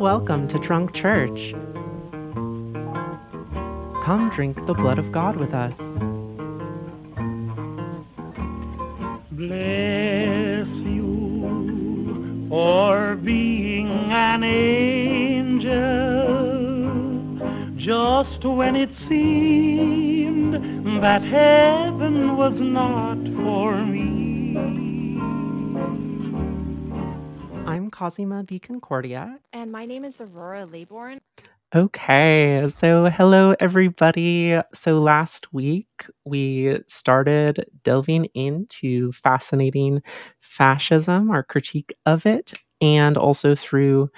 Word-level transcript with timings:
Welcome 0.00 0.48
to 0.48 0.58
Drunk 0.58 0.94
Church. 0.94 1.52
Come 4.02 4.30
drink 4.32 4.64
the 4.64 4.72
blood 4.72 4.98
of 4.98 5.12
God 5.12 5.36
with 5.36 5.52
us. 5.52 5.76
Bless 9.30 10.70
you 10.70 12.46
for 12.48 13.16
being 13.16 13.88
an 14.10 14.42
angel 14.42 15.68
just 17.76 18.42
when 18.46 18.76
it 18.76 18.94
seemed 18.94 20.54
that 21.02 21.22
heaven 21.22 22.38
was 22.38 22.58
not 22.58 23.18
for 23.44 23.84
me. 23.84 23.89
Cosima 28.00 28.42
B. 28.42 28.58
Concordia. 28.58 29.38
And 29.52 29.70
my 29.70 29.84
name 29.84 30.06
is 30.06 30.22
Aurora 30.22 30.66
Laybourne. 30.66 31.18
Okay, 31.74 32.66
so 32.78 33.10
hello 33.10 33.54
everybody. 33.60 34.58
So 34.72 35.00
last 35.00 35.52
week 35.52 36.06
we 36.24 36.78
started 36.88 37.66
delving 37.84 38.24
into 38.32 39.12
fascinating 39.12 40.02
fascism, 40.40 41.30
our 41.30 41.42
critique 41.42 41.92
of 42.06 42.24
it, 42.24 42.54
and 42.80 43.18
also 43.18 43.54
through 43.54 44.08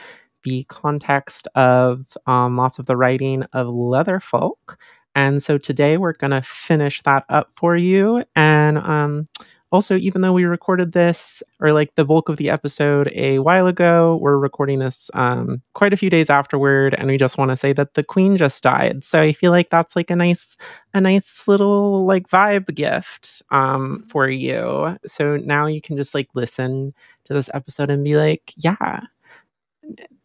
the 0.45 0.63
context 0.69 1.49
of 1.57 2.07
um, 2.29 2.57
lots 2.57 2.79
of 2.79 2.87
the 2.87 2.97
writing 2.97 3.43
of 3.53 3.67
Leatherfolk. 3.67 4.77
And 5.17 5.43
so 5.43 5.59
today 5.59 5.97
we're 5.97 6.13
going 6.13 6.31
to 6.31 6.43
finish 6.43 7.03
that 7.03 7.25
up 7.29 7.51
for 7.57 7.77
you. 7.77 8.23
And 8.37 8.79
um, 8.79 9.27
also, 9.73 9.97
even 9.97 10.21
though 10.21 10.35
we 10.35 10.45
recorded 10.45 10.93
this 10.93 11.43
or 11.59 11.73
like 11.73 11.95
the 11.95 12.05
bulk 12.05 12.29
of 12.29 12.37
the 12.37 12.51
episode 12.51 13.11
a 13.15 13.39
while 13.39 13.67
ago, 13.67 14.19
we're 14.21 14.37
recording 14.37 14.81
this 14.81 15.11
um, 15.15 15.63
quite 15.73 15.95
a 15.95 15.97
few 15.97 16.11
days 16.11 16.29
afterward, 16.29 16.95
and 16.95 17.09
we 17.09 17.17
just 17.17 17.39
want 17.39 17.51
to 17.51 17.57
say 17.57 17.73
that 17.73 17.95
the 17.95 18.05
queen 18.05 18.37
just 18.37 18.63
died. 18.63 19.03
So 19.03 19.21
I 19.21 19.33
feel 19.33 19.51
like 19.51 19.71
that's 19.71 19.97
like 19.97 20.11
a 20.11 20.17
nice, 20.17 20.57
a 20.93 21.01
nice 21.01 21.49
little 21.49 22.05
like 22.05 22.29
vibe 22.29 22.75
gift 22.75 23.43
um, 23.51 24.05
for 24.09 24.29
you. 24.29 24.99
So 25.07 25.37
now 25.37 25.67
you 25.67 25.81
can 25.81 25.97
just 25.97 26.15
like 26.15 26.29
listen 26.35 26.93
to 27.25 27.33
this 27.33 27.49
episode 27.55 27.91
and 27.91 28.05
be 28.05 28.17
like, 28.17 28.53
yeah, 28.59 29.01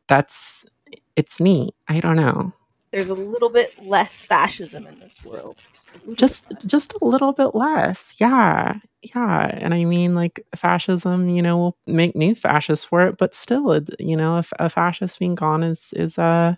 that's 0.08 0.66
it's 1.16 1.39
neat. 1.39 1.73
I 1.88 2.02
don't 2.02 2.17
know 2.17 2.54
there's 2.91 3.09
a 3.09 3.16
little 3.16 3.49
bit 3.49 3.71
less 3.83 4.25
fascism 4.25 4.88
in 4.88 4.99
this 4.99 5.23
world. 5.23 5.57
Just 5.73 5.93
a 5.95 6.16
just, 6.16 6.45
just 6.66 6.93
a 7.02 7.05
little 7.05 7.33
bit 7.33 7.53
less. 7.53 8.13
Yeah. 8.17 8.80
Yeah. 9.02 9.49
And 9.53 9.73
I 9.73 9.85
mean 9.85 10.16
like 10.16 10.45
fascism, 10.55 11.30
you 11.30 11.41
know, 11.41 11.58
will 11.58 11.77
make 11.85 12.15
new 12.15 12.35
fascists 12.35 12.85
for 12.85 13.05
it, 13.08 13.17
but 13.17 13.35
still 13.35 13.81
you 13.99 14.15
know, 14.15 14.38
if 14.38 14.52
a 14.59 14.69
fascist 14.69 15.19
being 15.19 15.35
gone 15.35 15.63
is 15.63 15.93
is 15.93 16.17
uh 16.17 16.55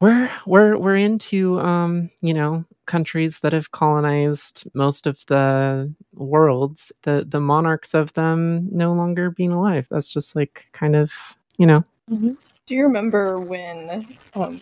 we're 0.00 0.30
we're 0.44 0.76
we're 0.76 0.96
into 0.96 1.58
um, 1.60 2.10
you 2.20 2.34
know, 2.34 2.64
countries 2.86 3.40
that 3.40 3.54
have 3.54 3.70
colonized 3.70 4.68
most 4.74 5.06
of 5.06 5.24
the 5.28 5.92
worlds, 6.12 6.92
the 7.02 7.24
the 7.26 7.40
monarchs 7.40 7.94
of 7.94 8.12
them 8.12 8.68
no 8.70 8.92
longer 8.92 9.30
being 9.30 9.52
alive. 9.52 9.86
That's 9.90 10.12
just 10.12 10.36
like 10.36 10.66
kind 10.72 10.94
of, 10.94 11.12
you 11.56 11.66
know, 11.66 11.84
mm-hmm. 12.10 12.32
Do 12.66 12.74
you 12.74 12.84
remember 12.84 13.38
when 13.38 14.16
um, 14.34 14.60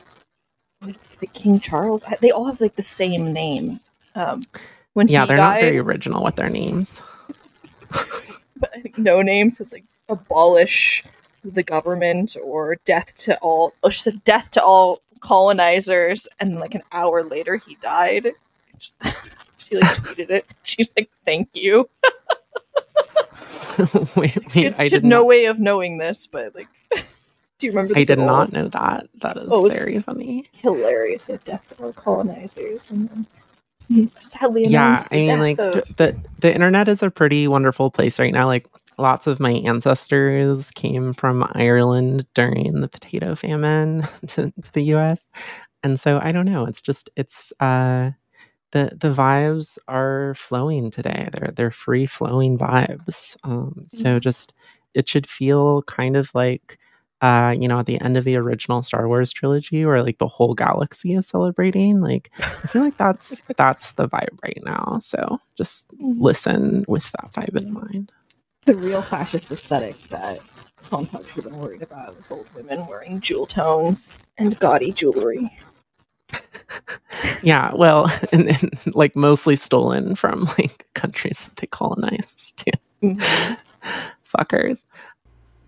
was, 0.84 0.98
it 1.20 1.32
King 1.32 1.60
Charles? 1.60 2.04
They 2.20 2.30
all 2.30 2.46
have 2.46 2.60
like 2.60 2.76
the 2.76 2.82
same 2.82 3.32
name. 3.32 3.80
Um, 4.14 4.42
when 4.94 5.08
yeah, 5.08 5.24
they're 5.24 5.36
died, 5.36 5.54
not 5.54 5.60
very 5.60 5.78
original 5.78 6.24
with 6.24 6.36
their 6.36 6.50
names. 6.50 6.92
but 8.56 8.70
I 8.74 8.80
think 8.80 8.98
no 8.98 9.22
names 9.22 9.58
said 9.58 9.72
like 9.72 9.84
abolish 10.08 11.04
the 11.44 11.62
government 11.62 12.36
or 12.42 12.76
death 12.84 13.16
to 13.18 13.38
all. 13.38 13.74
Oh, 13.82 13.88
she 13.88 14.00
said 14.00 14.24
death 14.24 14.50
to 14.52 14.62
all 14.62 15.00
colonizers, 15.20 16.28
and 16.40 16.58
like 16.58 16.74
an 16.74 16.82
hour 16.92 17.22
later 17.22 17.56
he 17.56 17.76
died. 17.76 18.32
she 19.58 19.76
like 19.76 19.96
tweeted 19.96 20.30
it. 20.30 20.46
She's 20.64 20.92
like, 20.96 21.10
"Thank 21.24 21.50
you." 21.54 21.88
wait, 23.94 24.16
wait, 24.16 24.52
she 24.52 24.64
had, 24.64 24.74
I 24.78 24.88
did 24.88 25.04
no 25.04 25.24
way 25.24 25.46
of 25.46 25.58
knowing 25.58 25.98
this, 25.98 26.26
but 26.26 26.54
like 26.54 26.68
do 27.62 27.66
you 27.66 27.72
remember? 27.72 27.96
I 27.96 28.02
did 28.02 28.18
not 28.18 28.52
know 28.52 28.66
that. 28.68 29.06
That 29.20 29.36
is 29.36 29.46
oh, 29.48 29.68
very 29.68 30.00
funny. 30.00 30.46
Hilarious. 30.52 31.28
It 31.28 31.44
deaths 31.44 31.70
of 31.70 31.94
colonizers, 31.94 32.90
and 32.90 33.08
then 33.88 34.10
sadly 34.18 34.66
yeah. 34.66 34.96
I 35.12 35.16
mean, 35.16 35.38
like 35.38 35.60
of... 35.60 35.74
the 35.96 36.20
the 36.40 36.52
internet 36.52 36.88
is 36.88 37.04
a 37.04 37.10
pretty 37.10 37.46
wonderful 37.46 37.88
place 37.92 38.18
right 38.18 38.32
now. 38.32 38.46
Like 38.46 38.66
lots 38.98 39.28
of 39.28 39.38
my 39.38 39.52
ancestors 39.52 40.72
came 40.72 41.12
from 41.12 41.48
Ireland 41.54 42.26
during 42.34 42.80
the 42.80 42.88
potato 42.88 43.36
famine 43.36 44.08
to, 44.26 44.52
to 44.60 44.72
the 44.72 44.82
U.S. 44.94 45.24
And 45.84 46.00
so 46.00 46.18
I 46.20 46.32
don't 46.32 46.46
know. 46.46 46.66
It's 46.66 46.82
just 46.82 47.10
it's 47.14 47.52
uh 47.60 48.10
the 48.72 48.90
the 49.00 49.10
vibes 49.10 49.78
are 49.86 50.34
flowing 50.34 50.90
today. 50.90 51.28
They're 51.32 51.52
they're 51.54 51.70
free 51.70 52.06
flowing 52.06 52.58
vibes. 52.58 53.36
Um, 53.44 53.84
so 53.86 54.04
mm-hmm. 54.04 54.18
just 54.18 54.52
it 54.94 55.08
should 55.08 55.28
feel 55.28 55.82
kind 55.82 56.16
of 56.16 56.34
like 56.34 56.80
uh, 57.22 57.54
you 57.56 57.68
know, 57.68 57.78
at 57.78 57.86
the 57.86 58.00
end 58.00 58.16
of 58.16 58.24
the 58.24 58.36
original 58.36 58.82
Star 58.82 59.06
Wars 59.06 59.32
trilogy 59.32 59.86
where 59.86 60.02
like 60.02 60.18
the 60.18 60.26
whole 60.26 60.54
galaxy 60.54 61.14
is 61.14 61.28
celebrating. 61.28 62.00
Like 62.00 62.32
I 62.38 62.66
feel 62.66 62.82
like 62.82 62.96
that's 62.96 63.40
that's 63.56 63.92
the 63.92 64.08
vibe 64.08 64.42
right 64.42 64.60
now. 64.64 64.98
So 65.00 65.38
just 65.56 65.88
mm-hmm. 65.96 66.20
listen 66.20 66.84
with 66.88 67.10
that 67.12 67.32
vibe 67.32 67.56
in 67.56 67.72
mind. 67.72 68.12
The 68.64 68.74
real 68.74 69.02
fascist 69.02 69.50
aesthetic 69.50 69.96
that 70.08 70.40
Sontag 70.80 71.28
should 71.28 71.44
have 71.44 71.52
been 71.52 71.60
worried 71.60 71.82
about 71.82 72.16
was 72.16 72.30
old 72.32 72.52
women 72.54 72.86
wearing 72.88 73.20
jewel 73.20 73.46
tones 73.46 74.18
and 74.36 74.58
gaudy 74.58 74.92
jewelry. 74.92 75.56
yeah, 77.42 77.72
well, 77.74 78.10
and, 78.32 78.48
and, 78.48 78.96
like 78.96 79.14
mostly 79.14 79.54
stolen 79.54 80.16
from 80.16 80.44
like 80.58 80.88
countries 80.94 81.44
that 81.44 81.56
they 81.56 81.66
colonized 81.68 82.56
too. 82.56 82.72
Mm-hmm. 83.02 83.54
Fuckers 84.36 84.84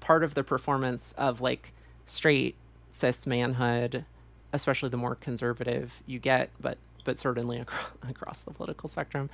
part 0.05 0.23
of 0.23 0.35
the 0.35 0.45
performance 0.45 1.15
of 1.17 1.41
like 1.41 1.73
straight 2.05 2.55
cis 2.93 3.27
manhood, 3.27 4.05
especially 4.53 4.91
the 4.91 4.99
more 4.99 5.15
conservative 5.15 5.93
you 6.07 6.19
get, 6.19 6.51
but 6.61 6.79
but 7.05 7.19
certainly 7.19 7.59
across, 7.59 7.91
across 8.09 8.39
the 8.41 8.51
political 8.51 8.89
spectrum, 8.89 9.31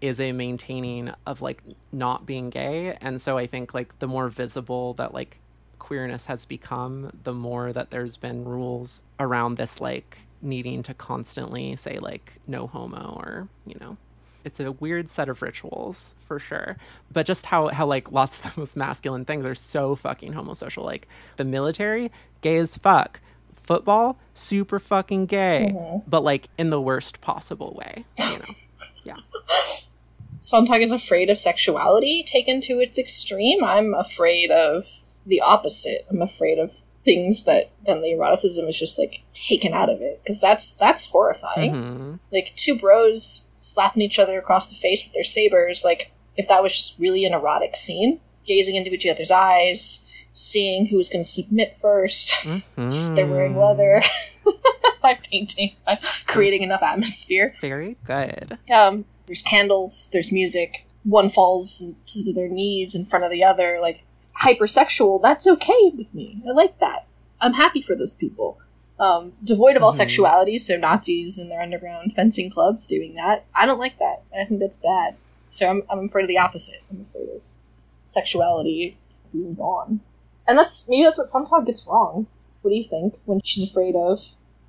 is 0.00 0.20
a 0.20 0.32
maintaining 0.32 1.12
of 1.26 1.40
like 1.40 1.62
not 1.92 2.26
being 2.26 2.50
gay. 2.50 2.96
And 3.00 3.22
so 3.22 3.38
I 3.38 3.46
think 3.46 3.72
like 3.72 3.98
the 4.00 4.08
more 4.08 4.28
visible 4.28 4.94
that 4.94 5.14
like 5.14 5.38
queerness 5.78 6.26
has 6.26 6.44
become, 6.44 7.12
the 7.22 7.32
more 7.32 7.72
that 7.72 7.90
there's 7.90 8.16
been 8.16 8.44
rules 8.44 9.00
around 9.20 9.56
this 9.56 9.80
like 9.80 10.18
needing 10.42 10.82
to 10.82 10.92
constantly 10.92 11.74
say 11.76 11.98
like 11.98 12.34
no 12.46 12.66
homo 12.66 13.16
or 13.16 13.48
you 13.66 13.76
know 13.80 13.96
it's 14.44 14.60
a 14.60 14.72
weird 14.72 15.08
set 15.08 15.28
of 15.28 15.42
rituals 15.42 16.14
for 16.26 16.38
sure 16.38 16.76
but 17.12 17.26
just 17.26 17.46
how 17.46 17.68
how 17.68 17.86
like 17.86 18.12
lots 18.12 18.38
of 18.44 18.54
the 18.54 18.60
most 18.60 18.76
masculine 18.76 19.24
things 19.24 19.44
are 19.44 19.54
so 19.54 19.94
fucking 19.96 20.32
homosocial 20.32 20.84
like 20.84 21.08
the 21.36 21.44
military 21.44 22.10
gay 22.40 22.56
as 22.56 22.76
fuck 22.76 23.20
football 23.62 24.18
super 24.34 24.78
fucking 24.78 25.26
gay 25.26 25.72
mm-hmm. 25.74 25.98
but 26.06 26.22
like 26.22 26.48
in 26.58 26.70
the 26.70 26.80
worst 26.80 27.20
possible 27.20 27.74
way 27.74 28.04
you 28.18 28.38
know 28.38 28.54
yeah 29.04 29.16
Sontag 30.40 30.82
is 30.82 30.92
afraid 30.92 31.30
of 31.30 31.38
sexuality 31.38 32.22
taken 32.22 32.60
to 32.62 32.78
its 32.78 32.98
extreme. 32.98 33.64
I'm 33.64 33.94
afraid 33.94 34.50
of 34.50 34.84
the 35.24 35.40
opposite. 35.40 36.06
I'm 36.10 36.20
afraid 36.20 36.58
of 36.58 36.70
things 37.02 37.44
that 37.44 37.70
then 37.86 38.02
the 38.02 38.12
eroticism 38.12 38.66
is 38.66 38.78
just 38.78 38.98
like 38.98 39.22
taken 39.32 39.72
out 39.72 39.88
of 39.88 40.00
it 40.00 40.20
because 40.22 40.40
that's 40.40 40.74
that's 40.74 41.06
horrifying. 41.06 41.74
Mm-hmm. 41.74 42.14
Like 42.30 42.52
two 42.56 42.78
bros 42.78 43.44
slapping 43.64 44.02
each 44.02 44.18
other 44.18 44.38
across 44.38 44.68
the 44.68 44.76
face 44.76 45.02
with 45.02 45.14
their 45.14 45.24
sabers, 45.24 45.84
like 45.84 46.12
if 46.36 46.46
that 46.48 46.62
was 46.62 46.76
just 46.76 46.98
really 46.98 47.24
an 47.24 47.32
erotic 47.32 47.76
scene, 47.76 48.20
gazing 48.46 48.76
into 48.76 48.92
each 48.92 49.06
other's 49.06 49.30
eyes, 49.30 50.00
seeing 50.32 50.86
who 50.86 50.96
was 50.96 51.08
going 51.08 51.24
to 51.24 51.30
submit 51.30 51.78
1st 51.82 52.30
mm-hmm. 52.76 53.14
They're 53.14 53.26
wearing 53.26 53.56
leather. 53.56 54.02
by 55.02 55.18
painting, 55.30 55.76
by 55.86 55.98
creating 56.26 56.62
enough 56.62 56.82
atmosphere. 56.82 57.54
Very 57.60 57.96
good. 58.04 58.58
Um, 58.70 59.06
there's 59.26 59.42
candles, 59.42 60.08
there's 60.12 60.30
music. 60.30 60.86
One 61.02 61.30
falls 61.30 61.84
to 62.06 62.32
their 62.32 62.48
knees 62.48 62.94
in 62.94 63.06
front 63.06 63.24
of 63.24 63.30
the 63.30 63.44
other, 63.44 63.78
like 63.80 64.02
hypersexual. 64.42 65.22
That's 65.22 65.46
okay 65.46 65.92
with 65.94 66.12
me. 66.12 66.42
I 66.46 66.52
like 66.52 66.78
that. 66.80 67.06
I'm 67.40 67.54
happy 67.54 67.82
for 67.82 67.94
those 67.94 68.12
people 68.12 68.58
um, 68.98 69.32
devoid 69.42 69.76
of 69.76 69.82
all 69.82 69.90
mm-hmm. 69.90 69.98
sexuality. 69.98 70.58
So 70.58 70.76
Nazis 70.76 71.38
and 71.38 71.50
their 71.50 71.60
underground 71.60 72.12
fencing 72.14 72.50
clubs 72.50 72.86
doing 72.86 73.14
that. 73.14 73.44
I 73.54 73.66
don't 73.66 73.78
like 73.78 73.98
that. 73.98 74.22
I 74.38 74.44
think 74.44 74.60
that's 74.60 74.76
bad. 74.76 75.16
So 75.48 75.68
I'm, 75.68 75.82
I'm 75.90 76.06
afraid 76.06 76.24
of 76.24 76.28
the 76.28 76.38
opposite. 76.38 76.82
I'm 76.90 77.02
afraid 77.02 77.28
of 77.34 77.42
sexuality 78.04 78.98
being 79.32 79.54
gone. 79.54 80.00
And 80.46 80.58
that's 80.58 80.86
maybe 80.88 81.04
that's 81.04 81.18
what 81.18 81.28
Sontag 81.28 81.66
gets 81.66 81.86
wrong. 81.86 82.26
What 82.62 82.70
do 82.70 82.76
you 82.76 82.88
think 82.88 83.14
when 83.24 83.40
she's 83.44 83.68
afraid 83.68 83.94
of 83.94 84.20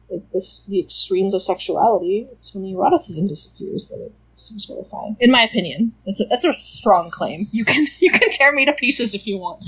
like 0.10 0.30
this 0.31 0.63
the 0.68 0.80
extremes 0.80 1.33
of 1.33 1.44
sexuality? 1.44 2.27
It's 2.31 2.54
when 2.54 2.63
the 2.63 2.72
eroticism 2.72 3.27
disappears 3.27 3.89
that 3.89 4.00
it 4.00 4.13
seems 4.36 4.66
horrifying. 4.66 5.18
In 5.19 5.31
my 5.31 5.44
opinion, 5.44 5.94
that's 6.06 6.22
a, 6.22 6.25
that's 6.25 6.45
a 6.45 6.54
strong 6.54 7.10
claim. 7.12 7.45
You 7.51 7.66
can 7.66 7.86
you 8.00 8.12
can 8.12 8.30
tear 8.31 8.51
me 8.51 8.66
to 8.66 8.74
pieces 8.74 9.13
if 9.13 9.27
you 9.27 9.38
want. 9.38 9.63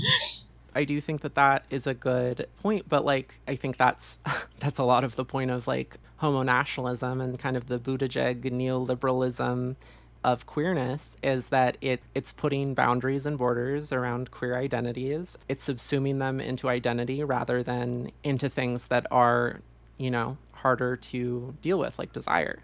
I 0.74 0.84
do 0.84 1.00
think 1.00 1.22
that 1.22 1.34
that 1.34 1.64
is 1.70 1.86
a 1.86 1.94
good 1.94 2.48
point, 2.62 2.88
but 2.88 3.04
like 3.04 3.34
I 3.46 3.54
think 3.54 3.76
that's 3.76 4.18
that's 4.60 4.78
a 4.78 4.84
lot 4.84 5.04
of 5.04 5.16
the 5.16 5.24
point 5.24 5.50
of 5.50 5.66
like 5.66 5.96
homo 6.18 6.42
nationalism 6.42 7.20
and 7.20 7.38
kind 7.38 7.56
of 7.56 7.68
the 7.68 7.78
Buttigieg 7.78 8.42
neoliberalism 8.42 9.76
of 10.24 10.46
queerness 10.46 11.16
is 11.22 11.48
that 11.48 11.76
it 11.80 12.02
it's 12.14 12.32
putting 12.32 12.74
boundaries 12.74 13.24
and 13.24 13.38
borders 13.38 13.92
around 13.92 14.30
queer 14.30 14.56
identities. 14.56 15.38
It's 15.48 15.66
subsuming 15.66 16.18
them 16.18 16.40
into 16.40 16.68
identity 16.68 17.22
rather 17.22 17.62
than 17.62 18.10
into 18.24 18.48
things 18.48 18.86
that 18.88 19.06
are, 19.10 19.60
you 19.96 20.10
know, 20.10 20.36
harder 20.52 20.96
to 20.96 21.54
deal 21.62 21.78
with, 21.78 21.98
like 21.98 22.12
desire. 22.12 22.58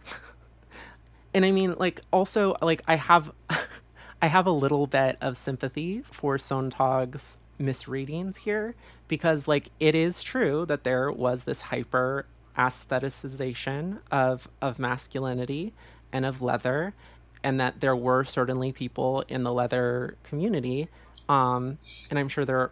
and 1.34 1.44
I 1.44 1.52
mean, 1.52 1.74
like 1.78 2.00
also 2.12 2.56
like 2.60 2.82
I 2.86 2.96
have 2.96 3.32
I 4.22 4.26
have 4.26 4.46
a 4.46 4.52
little 4.52 4.86
bit 4.86 5.16
of 5.20 5.36
sympathy 5.36 6.02
for 6.10 6.38
Sontag's 6.38 7.38
misreadings 7.58 8.38
here 8.38 8.74
because 9.08 9.46
like 9.46 9.70
it 9.80 9.94
is 9.94 10.22
true 10.22 10.66
that 10.66 10.84
there 10.84 11.10
was 11.10 11.44
this 11.44 11.60
hyper 11.62 12.26
aestheticization 12.56 13.98
of 14.10 14.48
of 14.62 14.78
masculinity 14.78 15.72
and 16.12 16.24
of 16.24 16.42
leather 16.42 16.94
and 17.42 17.60
that 17.60 17.80
there 17.80 17.96
were 17.96 18.24
certainly 18.24 18.72
people 18.72 19.22
in 19.28 19.42
the 19.42 19.52
leather 19.52 20.16
community 20.24 20.88
um, 21.28 21.78
and 22.10 22.18
i'm 22.18 22.28
sure 22.28 22.44
there 22.44 22.70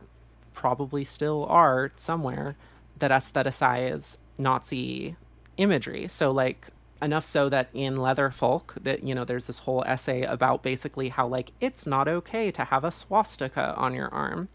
probably 0.54 1.04
still 1.04 1.44
are 1.46 1.90
somewhere 1.96 2.56
that 2.98 3.10
aestheticize 3.10 4.16
nazi 4.38 5.16
imagery. 5.56 6.08
So 6.08 6.30
like 6.30 6.68
enough 7.02 7.24
so 7.24 7.48
that 7.48 7.68
in 7.74 7.96
leather 7.96 8.30
folk 8.30 8.74
that 8.80 9.02
you 9.02 9.14
know 9.14 9.24
there's 9.24 9.46
this 9.46 9.60
whole 9.60 9.82
essay 9.86 10.22
about 10.22 10.62
basically 10.62 11.08
how 11.08 11.26
like 11.26 11.50
it's 11.60 11.86
not 11.86 12.08
okay 12.08 12.50
to 12.50 12.64
have 12.64 12.84
a 12.84 12.90
swastika 12.90 13.74
on 13.76 13.92
your 13.92 14.08
arm 14.08 14.48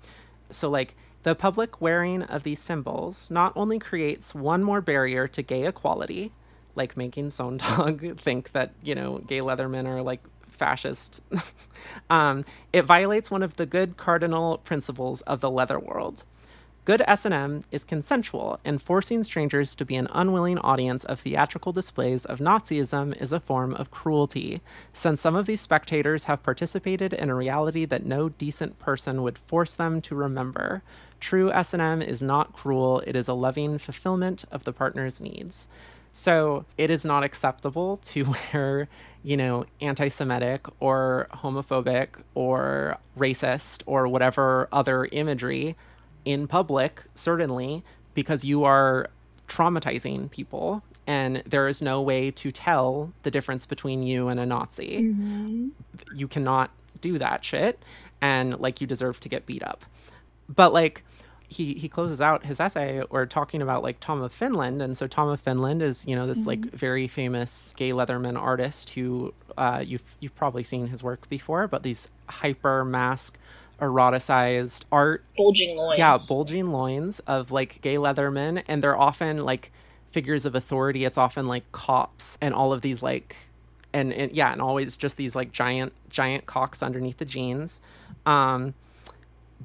so 0.50 0.70
like 0.70 0.96
the 1.28 1.36
public 1.36 1.82
wearing 1.82 2.24
of 2.24 2.44
these 2.44 2.60
symbols 2.60 3.30
not 3.30 3.52
only 3.54 3.80
creates 3.80 4.34
one 4.34 4.64
more 4.64 4.80
barrier 4.80 5.28
to 5.28 5.42
gay 5.42 5.66
equality, 5.66 6.32
like 6.76 6.96
making 6.96 7.32
Sontag 7.32 8.18
think 8.22 8.54
that, 8.54 8.72
you 8.82 8.96
know, 8.96 9.18
gay 9.18 9.40
leathermen 9.40 9.86
are 9.88 10.02
like 10.02 10.22
fascist, 10.48 11.22
um, 12.10 12.46
it 12.72 12.84
violates 12.84 13.30
one 13.30 13.44
of 13.44 13.58
the 13.58 13.66
good 13.66 13.98
cardinal 13.98 14.60
principles 14.60 15.20
of 15.22 15.42
the 15.42 15.52
leather 15.52 15.78
world. 15.78 16.24
Good 16.88 17.04
S&M 17.06 17.66
is 17.70 17.84
consensual, 17.84 18.62
and 18.64 18.82
forcing 18.82 19.22
strangers 19.26 19.76
to 19.76 19.84
be 19.84 19.98
an 19.98 20.08
unwilling 20.14 20.58
audience 20.60 21.04
of 21.04 21.20
theatrical 21.20 21.74
displays 21.74 22.24
of 22.24 22.40
Nazism 22.40 23.14
is 23.22 23.34
a 23.34 23.42
form 23.42 23.74
of 23.74 23.92
cruelty, 23.92 24.62
since 24.94 25.20
some 25.20 25.36
of 25.36 25.48
these 25.48 25.60
spectators 25.60 26.24
have 26.24 26.44
participated 26.44 27.12
in 27.12 27.30
a 27.30 27.36
reality 27.36 27.84
that 27.84 28.06
no 28.06 28.30
decent 28.30 28.80
person 28.80 29.22
would 29.22 29.38
force 29.38 29.74
them 29.74 30.00
to 30.00 30.16
remember. 30.16 30.82
True 31.20 31.52
S&M 31.52 32.02
is 32.02 32.22
not 32.22 32.54
cruel, 32.54 33.02
it 33.06 33.18
is 33.18 33.28
a 33.28 33.34
loving 33.34 33.78
fulfillment 33.80 34.46
of 34.50 34.64
the 34.64 34.72
partner's 34.72 35.20
needs. 35.20 35.68
So 36.14 36.64
it 36.78 36.90
is 36.90 37.04
not 37.04 37.22
acceptable 37.22 37.98
to 38.06 38.34
wear, 38.54 38.88
you 39.24 39.36
know, 39.36 39.66
anti 39.82 40.08
Semitic 40.08 40.66
or 40.80 41.28
homophobic 41.34 42.12
or 42.34 42.98
racist 43.20 43.84
or 43.86 44.08
whatever 44.08 44.70
other 44.72 45.04
imagery 45.12 45.76
in 46.26 46.48
public, 46.48 47.04
certainly, 47.16 47.84
because 48.14 48.44
you 48.44 48.64
are 48.64 49.10
traumatizing 49.48 50.30
people 50.30 50.84
and 51.06 51.42
there 51.46 51.70
is 51.70 51.82
no 51.82 52.02
way 52.02 52.30
to 52.32 52.52
tell 52.52 53.14
the 53.24 53.32
difference 53.32 53.66
between 53.66 54.04
you 54.04 54.28
and 54.28 54.40
a 54.40 54.46
Nazi. 54.46 55.04
Mm-hmm. 55.04 55.70
You 56.14 56.28
cannot 56.28 56.70
do 57.00 57.18
that 57.18 57.46
shit 57.46 57.82
and 58.22 58.60
like 58.60 58.82
you 58.82 58.88
deserve 58.88 59.20
to 59.22 59.30
get 59.30 59.46
beat 59.46 59.64
up. 59.64 59.86
But 60.50 60.74
like 60.74 61.04
he 61.48 61.76
he 61.76 61.88
closes 61.88 62.20
out 62.20 62.46
his 62.46 62.60
essay 62.60 63.02
or 63.10 63.26
talking 63.26 63.62
about 63.62 63.82
like 63.82 64.00
Tom 64.02 64.22
of 64.22 64.34
Finland 64.34 64.82
and 64.82 64.98
so 64.98 65.08
Tom 65.08 65.30
of 65.30 65.40
Finland 65.40 65.82
is 65.82 66.06
you 66.06 66.16
know 66.16 66.28
this 66.28 66.40
mm-hmm. 66.40 66.48
like 66.48 66.66
very 66.72 67.08
famous 67.08 67.74
gay 67.78 67.92
leatherman 67.92 68.38
artist 68.38 68.90
who 68.92 69.34
uh, 69.58 69.82
you've 69.86 70.04
you've 70.20 70.36
probably 70.36 70.64
seen 70.64 70.88
his 70.88 71.02
work 71.02 71.30
before 71.30 71.68
but 71.68 71.84
these 71.84 72.10
hyper 72.28 72.84
mask 72.84 73.38
eroticized 73.80 74.84
art. 74.92 75.24
Bulging 75.36 75.78
loins. 75.78 75.98
Yeah 75.98 76.18
bulging 76.28 76.72
loins 76.72 77.20
of 77.22 77.52
like 77.52 77.82
gay 77.82 77.96
leathermen 77.96 78.64
and 78.68 78.84
they're 78.84 78.98
often 78.98 79.44
like 79.44 79.72
figures 80.12 80.46
of 80.46 80.56
authority. 80.56 81.06
It's 81.06 81.18
often 81.18 81.48
like 81.48 81.72
cops 81.72 82.38
and 82.42 82.54
all 82.54 82.74
of 82.74 82.82
these 82.82 83.04
like 83.04 83.36
and, 83.94 84.12
and 84.14 84.32
yeah 84.32 84.52
and 84.52 84.62
always 84.62 84.98
just 84.98 85.18
these 85.18 85.36
like 85.36 85.52
giant 85.52 85.94
giant 86.10 86.46
cocks 86.46 86.82
underneath 86.82 87.18
the 87.18 87.26
jeans. 87.26 87.80
Um 88.26 88.74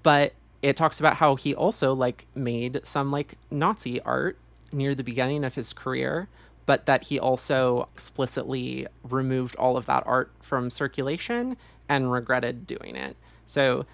but 0.02 0.34
it 0.62 0.76
talks 0.76 1.00
about 1.00 1.16
how 1.16 1.36
he 1.36 1.54
also 1.54 1.92
like 1.92 2.26
made 2.34 2.80
some 2.84 3.10
like 3.10 3.34
nazi 3.50 4.00
art 4.02 4.38
near 4.72 4.94
the 4.94 5.04
beginning 5.04 5.44
of 5.44 5.54
his 5.54 5.72
career 5.72 6.28
but 6.66 6.86
that 6.86 7.04
he 7.04 7.18
also 7.18 7.88
explicitly 7.94 8.86
removed 9.02 9.56
all 9.56 9.76
of 9.76 9.86
that 9.86 10.02
art 10.06 10.30
from 10.40 10.70
circulation 10.70 11.56
and 11.88 12.12
regretted 12.12 12.66
doing 12.66 12.96
it. 12.96 13.16
So 13.46 13.84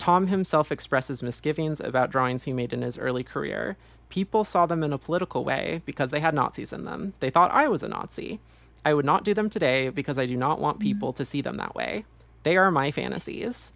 Tom 0.00 0.28
himself 0.28 0.72
expresses 0.72 1.22
misgivings 1.22 1.78
about 1.78 2.10
drawings 2.10 2.44
he 2.44 2.54
made 2.54 2.72
in 2.72 2.80
his 2.80 2.96
early 2.96 3.22
career. 3.22 3.76
People 4.08 4.44
saw 4.44 4.64
them 4.64 4.82
in 4.82 4.94
a 4.94 4.98
political 4.98 5.44
way 5.44 5.82
because 5.84 6.08
they 6.08 6.20
had 6.20 6.32
Nazis 6.32 6.72
in 6.72 6.86
them. 6.86 7.12
They 7.20 7.28
thought 7.28 7.50
I 7.50 7.68
was 7.68 7.82
a 7.82 7.88
Nazi. 7.88 8.40
I 8.82 8.94
would 8.94 9.04
not 9.04 9.24
do 9.24 9.34
them 9.34 9.50
today 9.50 9.90
because 9.90 10.18
I 10.18 10.24
do 10.24 10.38
not 10.38 10.58
want 10.58 10.78
mm-hmm. 10.78 10.88
people 10.88 11.12
to 11.12 11.22
see 11.22 11.42
them 11.42 11.58
that 11.58 11.74
way. 11.74 12.06
They 12.44 12.56
are 12.56 12.70
my 12.70 12.90
fantasies. 12.90 13.74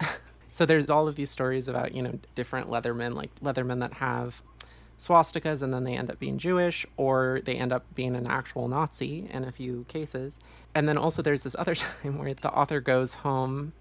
so 0.50 0.64
there's 0.64 0.88
all 0.88 1.06
of 1.06 1.16
these 1.16 1.30
stories 1.30 1.68
about, 1.68 1.94
you 1.94 2.00
know, 2.00 2.18
different 2.34 2.70
leathermen, 2.70 3.14
like 3.14 3.38
leathermen 3.42 3.80
that 3.80 3.92
have 3.92 4.40
swastikas 4.98 5.60
and 5.60 5.74
then 5.74 5.84
they 5.84 5.94
end 5.94 6.10
up 6.10 6.20
being 6.20 6.38
Jewish 6.38 6.86
or 6.96 7.42
they 7.44 7.56
end 7.56 7.70
up 7.70 7.84
being 7.94 8.16
an 8.16 8.26
actual 8.26 8.66
Nazi 8.66 9.28
in 9.30 9.44
a 9.44 9.52
few 9.52 9.84
cases. 9.88 10.40
And 10.74 10.88
then 10.88 10.96
also 10.96 11.20
there's 11.20 11.42
this 11.42 11.56
other 11.58 11.74
time 12.02 12.16
where 12.16 12.32
the 12.32 12.50
author 12.50 12.80
goes 12.80 13.12
home 13.12 13.74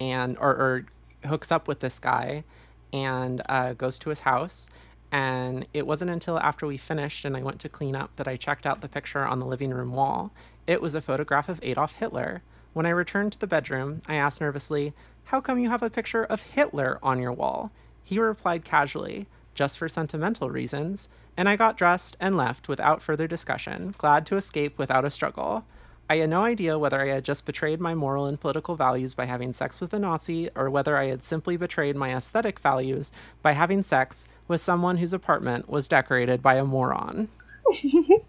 and 0.00 0.36
or, 0.38 0.50
or 0.50 0.86
hooks 1.26 1.50
up 1.50 1.68
with 1.68 1.80
this 1.80 1.98
guy 1.98 2.44
and 2.92 3.42
uh, 3.48 3.72
goes 3.74 3.98
to 4.00 4.10
his 4.10 4.20
house. 4.20 4.68
And 5.12 5.66
it 5.72 5.86
wasn't 5.86 6.10
until 6.10 6.38
after 6.38 6.66
we 6.66 6.76
finished 6.76 7.24
and 7.24 7.36
I 7.36 7.42
went 7.42 7.60
to 7.60 7.68
clean 7.68 7.94
up 7.94 8.10
that 8.16 8.28
I 8.28 8.36
checked 8.36 8.66
out 8.66 8.80
the 8.80 8.88
picture 8.88 9.24
on 9.24 9.38
the 9.38 9.46
living 9.46 9.70
room 9.70 9.92
wall. 9.92 10.32
It 10.66 10.82
was 10.82 10.94
a 10.94 11.00
photograph 11.00 11.48
of 11.48 11.60
Adolf 11.62 11.92
Hitler. 11.92 12.42
When 12.72 12.86
I 12.86 12.90
returned 12.90 13.32
to 13.32 13.38
the 13.38 13.46
bedroom, 13.46 14.02
I 14.06 14.16
asked 14.16 14.40
nervously, 14.40 14.92
How 15.24 15.40
come 15.40 15.58
you 15.58 15.70
have 15.70 15.82
a 15.82 15.90
picture 15.90 16.24
of 16.24 16.42
Hitler 16.42 16.98
on 17.02 17.20
your 17.20 17.32
wall? 17.32 17.70
He 18.02 18.18
replied 18.18 18.64
casually, 18.64 19.26
Just 19.54 19.78
for 19.78 19.88
sentimental 19.88 20.50
reasons. 20.50 21.08
And 21.36 21.48
I 21.48 21.56
got 21.56 21.78
dressed 21.78 22.16
and 22.18 22.36
left 22.36 22.68
without 22.68 23.02
further 23.02 23.26
discussion, 23.26 23.94
glad 23.96 24.26
to 24.26 24.36
escape 24.36 24.78
without 24.78 25.04
a 25.04 25.10
struggle. 25.10 25.64
I 26.08 26.16
had 26.16 26.30
no 26.30 26.44
idea 26.44 26.78
whether 26.78 27.00
I 27.00 27.08
had 27.08 27.24
just 27.24 27.44
betrayed 27.44 27.80
my 27.80 27.94
moral 27.94 28.26
and 28.26 28.40
political 28.40 28.76
values 28.76 29.12
by 29.12 29.24
having 29.24 29.52
sex 29.52 29.80
with 29.80 29.92
a 29.92 29.98
Nazi 29.98 30.48
or 30.54 30.70
whether 30.70 30.96
I 30.96 31.06
had 31.06 31.24
simply 31.24 31.56
betrayed 31.56 31.96
my 31.96 32.14
aesthetic 32.14 32.60
values 32.60 33.10
by 33.42 33.52
having 33.52 33.82
sex 33.82 34.24
with 34.46 34.60
someone 34.60 34.98
whose 34.98 35.12
apartment 35.12 35.68
was 35.68 35.88
decorated 35.88 36.42
by 36.42 36.54
a 36.54 36.64
moron. 36.64 37.28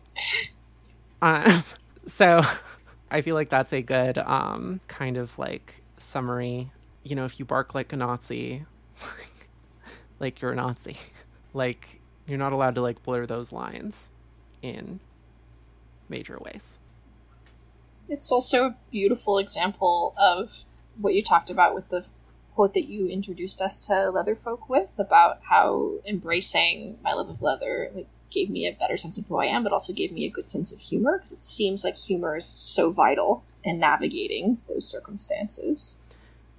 uh, 1.22 1.62
so 2.08 2.44
I 3.12 3.22
feel 3.22 3.36
like 3.36 3.50
that's 3.50 3.74
a 3.74 3.84
good 3.84 4.18
um, 4.18 4.80
kind 4.88 5.18
of 5.18 5.38
like 5.38 5.84
summary. 5.98 6.72
You 7.04 7.16
know, 7.16 7.26
if 7.26 7.38
you 7.38 7.46
bark 7.46 7.76
like 7.76 7.94
a 7.94 7.96
Nazi, 7.96 8.66
like 10.20 10.42
you're 10.42 10.54
a 10.54 10.56
Nazi, 10.56 10.98
like 11.54 12.02
you're 12.26 12.40
not 12.40 12.54
allowed 12.54 12.74
to 12.76 12.82
like 12.82 13.04
blur 13.04 13.28
those 13.28 13.52
lines 13.52 14.10
in 14.64 15.00
major 16.10 16.40
ways. 16.40 16.80
It's 18.10 18.32
also 18.32 18.66
a 18.66 18.78
beautiful 18.92 19.38
example 19.38 20.14
of 20.18 20.64
what 20.98 21.14
you 21.14 21.24
talked 21.24 21.50
about 21.50 21.76
with 21.76 21.90
the 21.90 22.06
quote 22.56 22.74
that 22.74 22.88
you 22.88 23.08
introduced 23.08 23.62
us 23.62 23.80
to 23.80 23.94
Leatherfolk 23.94 24.68
with 24.68 24.90
about 24.98 25.40
how 25.50 26.00
embracing 26.08 26.98
my 27.04 27.14
love 27.14 27.30
of 27.30 27.42
leather 27.42 27.92
like, 27.94 28.08
gave 28.32 28.50
me 28.50 28.68
a 28.68 28.74
better 28.74 28.98
sense 28.98 29.18
of 29.18 29.28
who 29.28 29.38
I 29.38 29.46
am, 29.46 29.64
but 29.64 29.72
also 29.72 29.94
gave 29.94 30.12
me 30.12 30.26
a 30.26 30.30
good 30.30 30.50
sense 30.50 30.72
of 30.72 30.80
humor 30.80 31.18
because 31.18 31.34
it 31.34 31.46
seems 31.46 31.84
like 31.84 31.96
humor 31.96 32.38
is 32.38 32.56
so 32.58 32.92
vital 32.92 33.44
in 33.64 33.80
navigating 33.80 34.58
those 34.68 34.88
circumstances. 34.88 35.98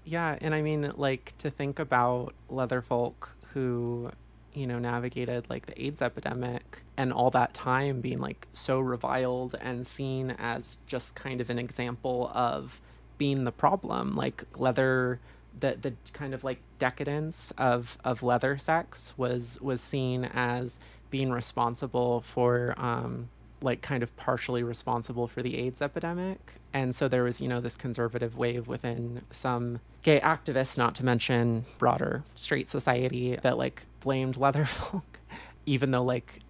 Yeah, 0.04 0.38
and 0.40 0.54
I 0.54 0.62
mean, 0.62 0.92
like 0.96 1.34
to 1.38 1.50
think 1.50 1.78
about 1.78 2.32
Leatherfolk 2.50 3.30
who 3.52 4.10
you 4.58 4.66
know, 4.66 4.78
navigated 4.78 5.48
like 5.48 5.66
the 5.66 5.82
AIDS 5.82 6.02
epidemic 6.02 6.82
and 6.96 7.12
all 7.12 7.30
that 7.30 7.54
time 7.54 8.00
being 8.00 8.18
like 8.18 8.46
so 8.52 8.80
reviled 8.80 9.54
and 9.60 9.86
seen 9.86 10.32
as 10.32 10.78
just 10.86 11.14
kind 11.14 11.40
of 11.40 11.50
an 11.50 11.58
example 11.58 12.30
of 12.34 12.80
being 13.16 13.44
the 13.44 13.52
problem. 13.52 14.16
Like 14.16 14.44
leather 14.56 15.20
the 15.58 15.76
the 15.80 15.94
kind 16.12 16.34
of 16.34 16.44
like 16.44 16.60
decadence 16.78 17.52
of 17.58 17.98
of 18.04 18.22
leather 18.22 18.58
sex 18.58 19.14
was 19.16 19.60
was 19.60 19.80
seen 19.80 20.24
as 20.24 20.78
being 21.10 21.30
responsible 21.30 22.20
for 22.20 22.74
um 22.78 23.28
like 23.60 23.82
kind 23.82 24.02
of 24.02 24.16
partially 24.16 24.62
responsible 24.62 25.26
for 25.26 25.42
the 25.42 25.56
AIDS 25.56 25.82
epidemic. 25.82 26.54
And 26.72 26.94
so 26.94 27.08
there 27.08 27.24
was, 27.24 27.40
you 27.40 27.48
know, 27.48 27.60
this 27.60 27.76
conservative 27.76 28.36
wave 28.36 28.68
within 28.68 29.22
some 29.30 29.80
gay 30.02 30.20
activists, 30.20 30.78
not 30.78 30.94
to 30.96 31.04
mention 31.04 31.64
broader 31.78 32.22
straight 32.34 32.68
society, 32.68 33.36
that 33.42 33.58
like 33.58 33.84
blamed 34.00 34.36
leatherfolk, 34.36 35.02
even 35.66 35.90
though 35.90 36.04
like 36.04 36.40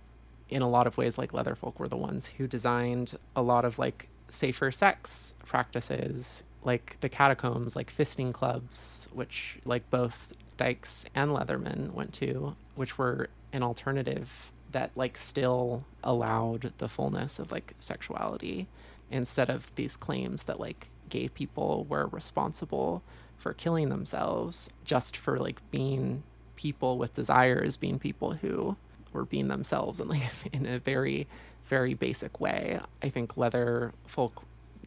in 0.49 0.63
a 0.63 0.69
lot 0.69 0.87
of 0.87 0.97
ways 0.97 1.19
like 1.19 1.33
leatherfolk 1.33 1.79
were 1.79 1.89
the 1.89 1.97
ones 1.97 2.27
who 2.39 2.47
designed 2.47 3.17
a 3.37 3.43
lot 3.43 3.65
of 3.65 3.79
like 3.79 4.09
safer 4.31 4.71
sex 4.71 5.35
practices 5.47 6.43
like 6.63 6.97
the 7.01 7.09
catacombs 7.09 7.77
like 7.77 7.95
fisting 7.97 8.33
clubs 8.33 9.09
which 9.13 9.59
like 9.65 9.89
both 9.91 10.29
dykes 10.57 11.05
and 11.15 11.31
leatherman 11.31 11.93
went 11.93 12.13
to 12.13 12.55
which 12.75 12.99
were 12.99 13.29
an 13.53 13.63
alternative 13.63 14.53
that 14.73 14.91
like 14.95 15.17
still 15.17 15.85
allowed 16.05 16.73
the 16.79 16.89
fullness 16.89 17.39
of 17.39 17.51
like 17.51 17.75
sexuality 17.79 18.67
instead 19.11 19.49
of 19.49 19.75
these 19.77 19.97
claims 19.97 20.43
that 20.45 20.61
like 20.61 20.89
gay 21.09 21.29
people 21.29 21.87
were 21.89 22.07
responsible 22.09 23.03
for 23.39 23.55
killing 23.55 23.89
themselves 23.89 24.69
just 24.85 25.17
for 25.17 25.39
like 25.39 25.61
being 25.71 26.23
people 26.59 26.99
with 26.99 27.15
desires 27.15 27.77
being 27.77 27.99
people 27.99 28.33
who 28.35 28.77
were 29.13 29.25
being 29.25 29.49
themselves 29.49 30.01
and 30.01 30.11
like 30.11 30.23
in 30.53 30.67
a 30.67 30.79
very 30.79 31.27
very 31.69 31.95
basic 31.95 32.41
way 32.41 32.81
i 33.03 33.09
think 33.09 33.37
leather 33.37 33.93
folk 34.07 34.43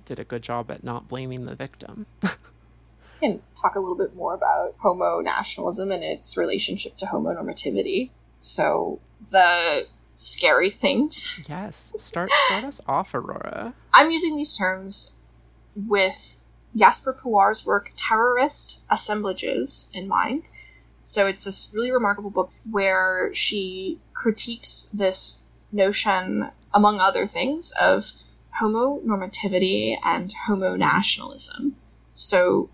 did 0.05 0.19
a 0.19 0.23
good 0.23 0.41
job 0.41 0.69
at 0.69 0.83
not 0.83 1.07
blaming 1.07 1.45
the 1.45 1.55
victim 1.55 2.05
and 3.21 3.41
talk 3.59 3.75
a 3.75 3.79
little 3.79 3.95
bit 3.95 4.15
more 4.15 4.33
about 4.33 4.75
homo 4.79 5.21
nationalism 5.21 5.91
and 5.91 6.03
its 6.03 6.35
relationship 6.35 6.97
to 6.97 7.05
homonormativity 7.05 8.09
so 8.39 8.99
the 9.31 9.85
scary 10.21 10.69
things. 10.69 11.43
Yes. 11.49 11.93
Start 11.97 12.29
start 12.47 12.63
us 12.63 12.79
off, 12.87 13.13
Aurora. 13.15 13.73
I'm 13.93 14.11
using 14.11 14.35
these 14.35 14.55
terms 14.55 15.13
with 15.75 16.37
Jasbir 16.75 17.19
Puar's 17.19 17.65
work 17.65 17.91
Terrorist 17.95 18.79
Assemblages 18.89 19.87
in 19.93 20.07
mind. 20.07 20.43
So 21.03 21.27
it's 21.27 21.43
this 21.43 21.69
really 21.73 21.91
remarkable 21.91 22.29
book 22.29 22.51
where 22.69 23.33
she 23.33 23.99
critiques 24.13 24.87
this 24.93 25.39
notion, 25.71 26.51
among 26.73 26.99
other 26.99 27.25
things, 27.25 27.71
of 27.79 28.11
homonormativity 28.61 29.97
and 30.03 30.31
homo 30.45 30.75
nationalism. 30.75 31.75
So 32.13 32.69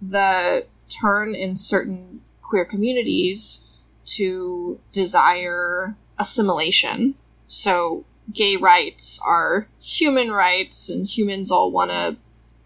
the 0.00 0.66
turn 0.88 1.34
in 1.34 1.56
certain 1.56 2.22
queer 2.42 2.64
communities 2.64 3.60
to 4.06 4.80
desire 4.92 5.96
assimilation. 6.18 7.14
So 7.46 8.04
gay 8.32 8.56
rights 8.56 9.20
are 9.24 9.68
human 9.80 10.30
rights, 10.30 10.90
and 10.90 11.06
humans 11.06 11.52
all 11.52 11.70
want 11.70 11.90
to 11.90 12.16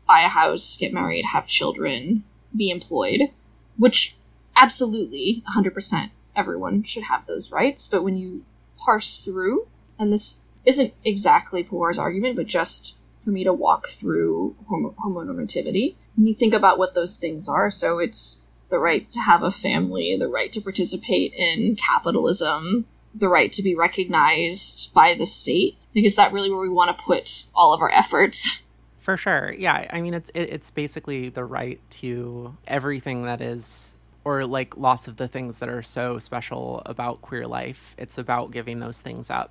buy 0.06 0.22
a 0.22 0.28
house, 0.28 0.76
get 0.76 0.92
married, 0.92 1.26
have 1.32 1.46
children, 1.46 2.24
be 2.56 2.70
employed, 2.70 3.30
which 3.76 4.16
absolutely 4.56 5.42
100% 5.56 6.10
everyone 6.34 6.82
should 6.82 7.04
have 7.04 7.26
those 7.26 7.50
rights. 7.50 7.86
But 7.86 8.02
when 8.02 8.16
you 8.16 8.44
parse 8.78 9.18
through, 9.18 9.68
and 9.98 10.12
this 10.12 10.40
isn't 10.64 10.94
exactly 11.04 11.62
Puar's 11.64 11.98
argument, 11.98 12.36
but 12.36 12.46
just 12.46 12.96
for 13.24 13.30
me 13.30 13.44
to 13.44 13.52
walk 13.52 13.88
through 13.88 14.56
homo- 14.68 14.94
homonormativity, 15.04 15.94
when 16.16 16.26
you 16.26 16.34
think 16.34 16.54
about 16.54 16.78
what 16.78 16.94
those 16.94 17.16
things 17.16 17.48
are, 17.48 17.70
so 17.70 17.98
it's 17.98 18.40
the 18.70 18.78
right 18.78 19.12
to 19.12 19.20
have 19.20 19.42
a 19.42 19.50
family, 19.50 20.16
the 20.18 20.28
right 20.28 20.52
to 20.52 20.60
participate 20.60 21.32
in 21.34 21.76
capitalism, 21.76 22.86
the 23.14 23.28
right 23.28 23.52
to 23.52 23.62
be 23.62 23.74
recognized 23.74 24.92
by 24.94 25.14
the 25.14 25.26
state. 25.26 25.76
Because 25.92 26.16
that 26.16 26.32
really 26.32 26.50
where 26.50 26.60
we 26.60 26.70
want 26.70 26.96
to 26.96 27.04
put 27.04 27.44
all 27.54 27.74
of 27.74 27.82
our 27.82 27.90
efforts. 27.90 28.62
For 29.00 29.18
sure. 29.18 29.52
Yeah. 29.52 29.86
I 29.92 30.00
mean, 30.00 30.14
it's 30.14 30.30
it, 30.32 30.48
it's 30.50 30.70
basically 30.70 31.28
the 31.28 31.44
right 31.44 31.78
to 31.90 32.56
everything 32.66 33.24
that 33.24 33.42
is, 33.42 33.94
or 34.24 34.44
like 34.46 34.76
lots 34.76 35.08
of 35.08 35.16
the 35.16 35.28
things 35.28 35.58
that 35.58 35.68
are 35.68 35.82
so 35.82 36.18
special 36.18 36.82
about 36.86 37.22
queer 37.22 37.46
life. 37.46 37.94
It's 37.98 38.18
about 38.18 38.50
giving 38.50 38.78
those 38.78 39.00
things 39.00 39.30
up 39.30 39.50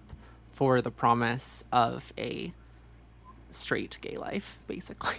for 0.53 0.81
the 0.81 0.91
promise 0.91 1.63
of 1.71 2.13
a 2.17 2.53
straight 3.49 3.97
gay 4.01 4.17
life, 4.17 4.59
basically. 4.67 5.17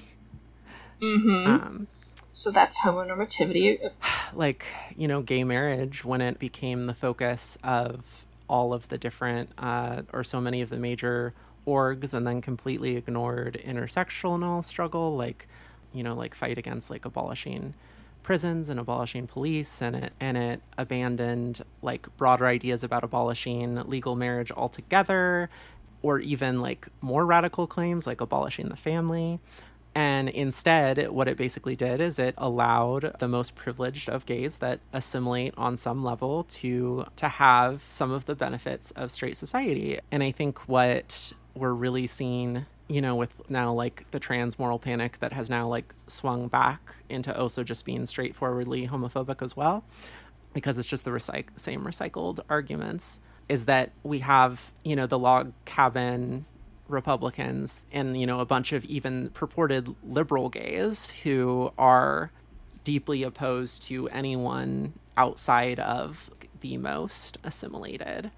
Mm-hmm. 1.03 1.47
Um, 1.47 1.87
so 2.31 2.51
that's 2.51 2.81
homonormativity. 2.81 3.91
Like, 4.35 4.65
you 4.97 5.09
know, 5.09 5.21
gay 5.21 5.45
marriage, 5.45 6.07
when 6.07 6.23
it 6.23 6.39
became 6.39 6.85
the 6.85 6.95
focus 6.95 7.59
of 7.63 8.25
all 8.49 8.73
of 8.73 8.89
the 8.89 8.97
different, 8.97 9.51
uh, 9.59 10.03
or 10.11 10.25
so 10.25 10.41
many 10.41 10.63
of 10.63 10.71
the 10.71 10.79
major 10.79 11.35
orgs, 11.67 12.15
and 12.15 12.27
then 12.27 12.41
completely 12.41 12.97
ignored 12.97 13.61
intersectional 13.63 14.65
struggle, 14.65 15.15
like, 15.17 15.49
you 15.93 16.03
know, 16.03 16.15
like 16.15 16.35
fight 16.35 16.57
against 16.57 16.89
like 16.89 17.05
abolishing 17.05 17.75
prisons 18.23 18.69
and 18.69 18.79
abolishing 18.79 19.27
police 19.27 19.83
and 19.83 19.97
it 19.97 20.13
and 20.21 20.37
it 20.37 20.61
abandoned 20.79 21.63
like 21.83 22.15
broader 22.17 22.47
ideas 22.47 22.85
about 22.85 23.03
abolishing 23.05 23.77
legal 23.89 24.15
marriage 24.15 24.53
altogether 24.53 25.51
or 26.03 26.19
even 26.19 26.61
like 26.61 26.89
more 27.01 27.25
radical 27.27 27.67
claims 27.67 28.07
like 28.07 28.21
abolishing 28.21 28.69
the 28.69 28.77
family 28.77 29.41
and 29.95 30.29
instead, 30.31 31.11
what 31.11 31.29
it 31.29 31.37
basically 31.37 31.77
did 31.77 32.01
is 32.01 32.19
it 32.19 32.35
allowed 32.39 33.15
the 33.19 33.29
most 33.29 33.55
privileged 33.55 34.09
of 34.09 34.25
gays 34.25 34.59
that 34.59 34.81
assimilate 34.93 35.53
on 35.57 35.77
some 35.77 36.03
level 36.03 36.45
to 36.45 37.05
to 37.17 37.29
have 37.29 37.83
some 37.89 38.11
of 38.11 38.25
the 38.25 38.35
benefits 38.35 38.91
of 38.93 39.11
straight 39.11 39.37
society. 39.37 40.01
And 40.11 40.23
I 40.23 40.31
think 40.31 40.67
what 40.67 41.33
we're 41.55 41.75
really 41.75 42.07
seeing, 42.07 42.65
you 42.93 43.01
know, 43.01 43.17
with 43.17 43.49
now 43.51 43.73
like 43.73 44.05
the 44.11 44.21
trans 44.21 44.59
moral 44.59 44.79
panic 44.79 45.19
that 45.21 45.33
has 45.33 45.49
now 45.49 45.67
like 45.67 45.95
swung 46.07 46.49
back 46.49 46.95
into 47.09 47.37
also 47.37 47.65
just 47.65 47.85
being 47.85 48.07
straightforwardly 48.07 48.89
homophobic 48.89 49.43
as 49.43 49.57
well, 49.57 49.85
because 50.53 50.79
it's 50.79 50.89
just 50.89 51.05
the 51.05 51.11
recyc- 51.11 51.59
same 51.59 51.85
recycled 51.85 52.41
arguments, 52.49 53.21
is 53.49 53.65
that 53.65 53.93
we 54.03 54.19
have, 54.19 54.73
you 54.85 54.95
know, 54.95 55.07
the 55.07 55.19
log 55.19 55.53
cabin 55.65 56.45
Republicans 56.89 57.81
and 57.91 58.21
you 58.21 58.27
know 58.27 58.41
a 58.41 58.45
bunch 58.45 58.73
of 58.73 58.85
even 58.85 59.31
purported 59.31 59.95
liberal 60.05 60.49
gays 60.51 61.11
who 61.23 61.73
are 61.79 62.31
deeply 62.85 63.23
opposed 63.23 63.83
to 63.85 64.09
anyone 64.09 64.93
outside 65.17 65.81
of 65.81 66.31
the 66.61 66.77
most 66.77 67.39
assimilated. 67.45 68.31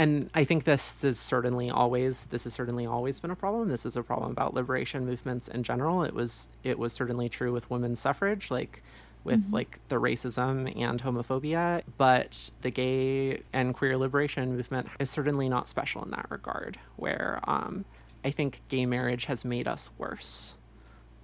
And 0.00 0.30
I 0.32 0.44
think 0.44 0.64
this 0.64 1.04
is 1.04 1.20
certainly 1.20 1.68
always 1.68 2.24
this 2.30 2.44
has 2.44 2.54
certainly 2.54 2.86
always 2.86 3.20
been 3.20 3.30
a 3.30 3.36
problem. 3.36 3.68
This 3.68 3.84
is 3.84 3.96
a 3.96 4.02
problem 4.02 4.30
about 4.30 4.54
liberation 4.54 5.04
movements 5.04 5.46
in 5.46 5.62
general. 5.62 6.04
It 6.04 6.14
was 6.14 6.48
it 6.64 6.78
was 6.78 6.94
certainly 6.94 7.28
true 7.28 7.52
with 7.52 7.68
women's 7.68 8.00
suffrage, 8.00 8.50
like 8.50 8.82
with 9.24 9.42
mm-hmm. 9.42 9.52
like 9.56 9.78
the 9.90 9.96
racism 9.96 10.74
and 10.74 11.02
homophobia, 11.02 11.82
but 11.98 12.50
the 12.62 12.70
gay 12.70 13.42
and 13.52 13.74
queer 13.74 13.98
liberation 13.98 14.56
movement 14.56 14.88
is 14.98 15.10
certainly 15.10 15.50
not 15.50 15.68
special 15.68 16.02
in 16.02 16.12
that 16.12 16.30
regard, 16.30 16.78
where 16.96 17.38
um, 17.44 17.84
I 18.24 18.30
think 18.30 18.62
gay 18.68 18.86
marriage 18.86 19.26
has 19.26 19.44
made 19.44 19.68
us 19.68 19.90
worse. 19.98 20.54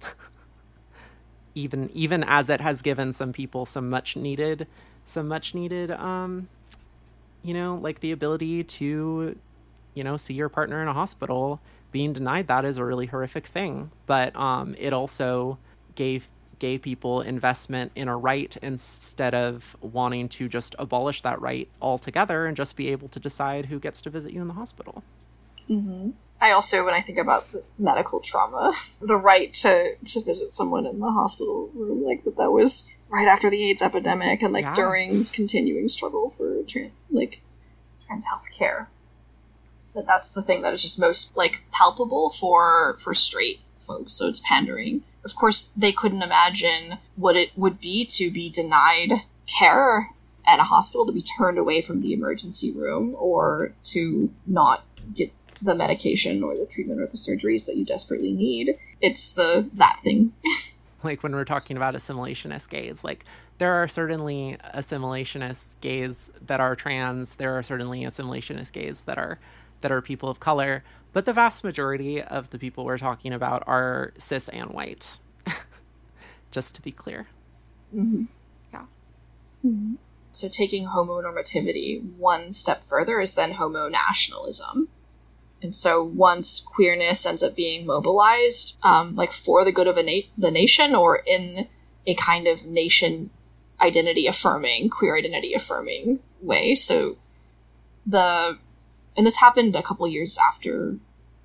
even 1.55 1.89
even 1.95 2.23
as 2.23 2.47
it 2.47 2.61
has 2.61 2.83
given 2.83 3.11
some 3.11 3.33
people 3.33 3.65
some 3.65 3.89
much 3.89 4.15
needed 4.15 4.67
some 5.03 5.27
much 5.27 5.55
needed 5.55 5.89
um 5.89 6.47
you 7.43 7.53
know 7.53 7.75
like 7.75 7.99
the 7.99 8.11
ability 8.11 8.63
to 8.63 9.37
you 9.93 10.03
know 10.03 10.17
see 10.17 10.33
your 10.33 10.49
partner 10.49 10.81
in 10.81 10.87
a 10.87 10.93
hospital 10.93 11.59
being 11.91 12.13
denied 12.13 12.47
that 12.47 12.65
is 12.65 12.77
a 12.77 12.83
really 12.83 13.05
horrific 13.05 13.47
thing 13.47 13.91
but 14.05 14.35
um 14.35 14.75
it 14.77 14.93
also 14.93 15.57
gave 15.95 16.27
gay 16.59 16.77
people 16.77 17.21
investment 17.21 17.91
in 17.95 18.07
a 18.07 18.17
right 18.17 18.57
instead 18.61 19.35
of 19.35 19.75
wanting 19.81 20.27
to 20.27 20.47
just 20.47 20.75
abolish 20.79 21.21
that 21.21 21.39
right 21.41 21.67
altogether 21.81 22.45
and 22.45 22.57
just 22.57 22.75
be 22.75 22.89
able 22.89 23.07
to 23.07 23.19
decide 23.19 23.67
who 23.67 23.79
gets 23.79 24.01
to 24.01 24.09
visit 24.09 24.33
you 24.33 24.41
in 24.41 24.47
the 24.47 24.53
hospital. 24.53 25.03
Mm-hmm. 25.69 26.11
I 26.39 26.51
also, 26.51 26.85
when 26.85 26.93
I 26.93 27.01
think 27.01 27.17
about 27.17 27.47
medical 27.77 28.19
trauma, 28.19 28.73
the 29.01 29.17
right 29.17 29.53
to, 29.55 29.95
to 29.95 30.21
visit 30.21 30.51
someone 30.51 30.85
in 30.85 30.99
the 30.99 31.11
hospital 31.11 31.69
room, 31.73 32.05
like 32.05 32.23
that, 32.25 32.37
that 32.37 32.51
was 32.51 32.87
right 33.09 33.27
after 33.27 33.49
the 33.49 33.69
AIDS 33.69 33.81
epidemic 33.81 34.41
and 34.41 34.53
like 34.53 34.65
yeah. 34.65 34.75
during 34.75 35.17
this 35.17 35.31
continuing 35.31 35.89
struggle 35.89 36.33
for 36.37 36.46
like 37.09 37.41
trans 38.05 38.25
health 38.25 38.45
care. 38.57 38.89
That 39.95 40.05
that's 40.05 40.29
the 40.31 40.41
thing 40.41 40.61
that 40.61 40.73
is 40.73 40.81
just 40.81 40.99
most 40.99 41.35
like 41.35 41.63
palpable 41.71 42.29
for 42.29 42.97
for 43.03 43.13
straight 43.13 43.61
folks. 43.79 44.13
So 44.13 44.27
it's 44.27 44.41
pandering 44.43 45.03
of 45.27 45.35
course, 45.35 45.71
they 45.75 45.91
couldn't 45.91 46.21
imagine 46.21 46.99
what 47.17 47.35
it 47.35 47.51
would 47.57 47.81
be 47.81 48.05
to 48.05 48.31
be 48.31 48.49
denied 48.49 49.23
care 49.45 50.11
at 50.47 50.59
a 50.59 50.63
hospital, 50.63 51.05
to 51.05 51.11
be 51.11 51.21
turned 51.21 51.57
away 51.57 51.81
from 51.81 52.01
the 52.01 52.13
emergency 52.13 52.71
room, 52.71 53.13
or 53.19 53.73
to 53.83 54.31
not 54.45 54.85
get 55.13 55.33
the 55.61 55.75
medication 55.75 56.43
or 56.43 56.55
the 56.55 56.65
treatment 56.65 57.01
or 57.01 57.07
the 57.07 57.17
surgeries 57.17 57.65
that 57.65 57.75
you 57.75 57.83
desperately 57.83 58.31
need. 58.31 58.77
It's 59.01 59.29
the 59.29 59.69
that 59.73 59.99
thing. 60.01 60.31
like 61.03 61.23
when 61.23 61.35
we're 61.35 61.43
talking 61.43 61.75
about 61.75 61.93
assimilationist 61.93 62.69
gays, 62.69 63.03
like 63.03 63.25
there 63.57 63.73
are 63.73 63.87
certainly 63.87 64.57
assimilationist 64.75 65.67
gays 65.81 66.29
that 66.45 66.59
are 66.59 66.75
trans. 66.75 67.35
There 67.35 67.57
are 67.57 67.63
certainly 67.63 68.01
assimilationist 68.01 68.71
gays 68.71 69.01
that 69.03 69.17
are 69.17 69.39
that 69.81 69.91
are 69.91 70.01
people 70.01 70.29
of 70.29 70.39
color, 70.39 70.83
but 71.13 71.25
the 71.25 71.33
vast 71.33 71.63
majority 71.63 72.21
of 72.21 72.49
the 72.49 72.59
people 72.59 72.85
we're 72.85 72.97
talking 72.97 73.33
about 73.33 73.63
are 73.67 74.13
cis 74.17 74.49
and 74.49 74.71
white. 74.71 75.19
Just 76.51 76.75
to 76.75 76.81
be 76.81 76.91
clear. 76.91 77.27
Mm-hmm. 77.95 78.23
Yeah. 78.73 78.85
Mm-hmm. 79.65 79.95
So 80.31 80.47
taking 80.47 80.87
homonormativity 80.87 82.15
one 82.17 82.51
step 82.51 82.83
further 82.85 83.19
is 83.19 83.33
then 83.33 83.53
homo 83.53 83.87
nationalism. 83.87 84.89
And 85.61 85.75
so 85.75 86.03
once 86.03 86.59
queerness 86.59 87.25
ends 87.25 87.41
up 87.41 87.55
being 87.55 87.85
mobilized, 87.85 88.77
um, 88.83 89.15
like 89.15 89.33
for 89.33 89.65
the 89.65 89.71
good 89.71 89.87
of 89.87 89.97
a 89.97 90.03
na- 90.03 90.27
the 90.37 90.51
nation 90.51 90.93
or 90.93 91.17
in 91.25 91.67
a 92.05 92.13
kind 92.15 92.47
of 92.47 92.65
nation 92.65 93.31
identity 93.81 94.27
affirming, 94.27 94.89
queer 94.89 95.17
identity 95.17 95.53
affirming 95.53 96.19
way. 96.41 96.75
So 96.75 97.17
the, 98.05 98.57
and 99.15 99.25
this 99.25 99.37
happened 99.37 99.75
a 99.75 99.83
couple 99.83 100.07
years 100.07 100.37
after 100.37 100.97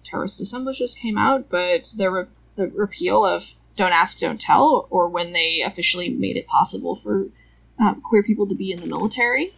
terrorist 0.04 0.40
assemblages 0.40 0.94
came 0.94 1.18
out, 1.18 1.48
but 1.50 1.88
the, 1.96 2.10
re- 2.10 2.26
the 2.56 2.68
repeal 2.68 3.24
of 3.24 3.54
Don't 3.76 3.92
Ask, 3.92 4.18
Don't 4.18 4.40
Tell, 4.40 4.86
or 4.90 5.08
when 5.08 5.32
they 5.32 5.62
officially 5.64 6.08
made 6.08 6.36
it 6.36 6.46
possible 6.46 6.96
for 6.96 7.26
um, 7.78 8.00
queer 8.00 8.22
people 8.22 8.46
to 8.46 8.54
be 8.54 8.72
in 8.72 8.80
the 8.80 8.86
military, 8.86 9.54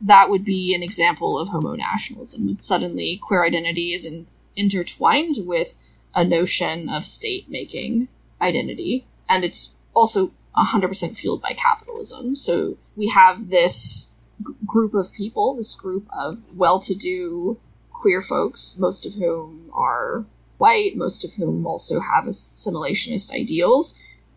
that 0.00 0.30
would 0.30 0.44
be 0.44 0.74
an 0.74 0.82
example 0.82 1.38
of 1.38 1.48
homo 1.48 1.74
nationalism. 1.74 2.58
Suddenly, 2.60 3.18
queer 3.22 3.44
identity 3.44 3.92
is 3.92 4.06
in, 4.06 4.26
intertwined 4.54 5.36
with 5.40 5.76
a 6.14 6.24
notion 6.24 6.88
of 6.88 7.06
state 7.06 7.48
making 7.48 8.08
identity, 8.40 9.06
and 9.28 9.44
it's 9.44 9.70
also 9.94 10.30
100% 10.64 11.16
fueled 11.16 11.42
by 11.42 11.52
capitalism. 11.52 12.36
So 12.36 12.76
we 12.96 13.08
have 13.08 13.48
this 13.50 14.08
g- 14.44 14.54
group 14.66 14.94
of 14.94 15.12
people, 15.12 15.54
this 15.54 15.74
group 15.74 16.06
of 16.12 16.42
well 16.54 16.80
to 16.80 16.94
do 16.94 17.58
queer 17.92 18.22
folks, 18.22 18.76
most 18.78 19.06
of 19.06 19.14
whom 19.14 19.70
are 19.72 20.24
white, 20.58 20.96
most 20.96 21.24
of 21.24 21.32
whom 21.34 21.66
also 21.66 22.00
have 22.00 22.24
assimilationist 22.24 23.32
ideals, 23.32 23.94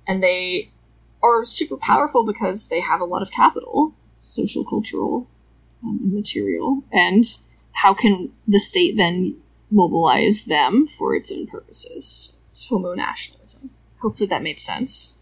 and 0.08 0.24
they 0.24 0.72
are 1.22 1.46
super 1.46 1.78
powerful 1.78 2.26
because 2.26 2.68
they 2.68 2.82
have 2.82 3.02
a 3.02 3.06
lot 3.06 3.22
of 3.22 3.32
capital, 3.32 3.94
social, 4.22 4.66
cultural, 4.66 5.28
um, 5.84 6.00
and 6.04 6.14
material. 6.14 6.84
And 6.92 7.24
how 7.74 7.94
can 7.94 8.32
the 8.48 8.60
state 8.60 8.98
then 8.98 9.38
mobilize 9.70 10.46
them 10.46 10.88
for 10.98 11.16
its 11.16 11.32
own 11.32 11.48
purposes? 11.48 12.34
It's 12.52 12.66
homo 12.66 12.94
nationalism. 12.94 13.72
Hopefully 14.02 14.28
that 14.28 14.44
made 14.44 14.60
sense. 14.60 15.14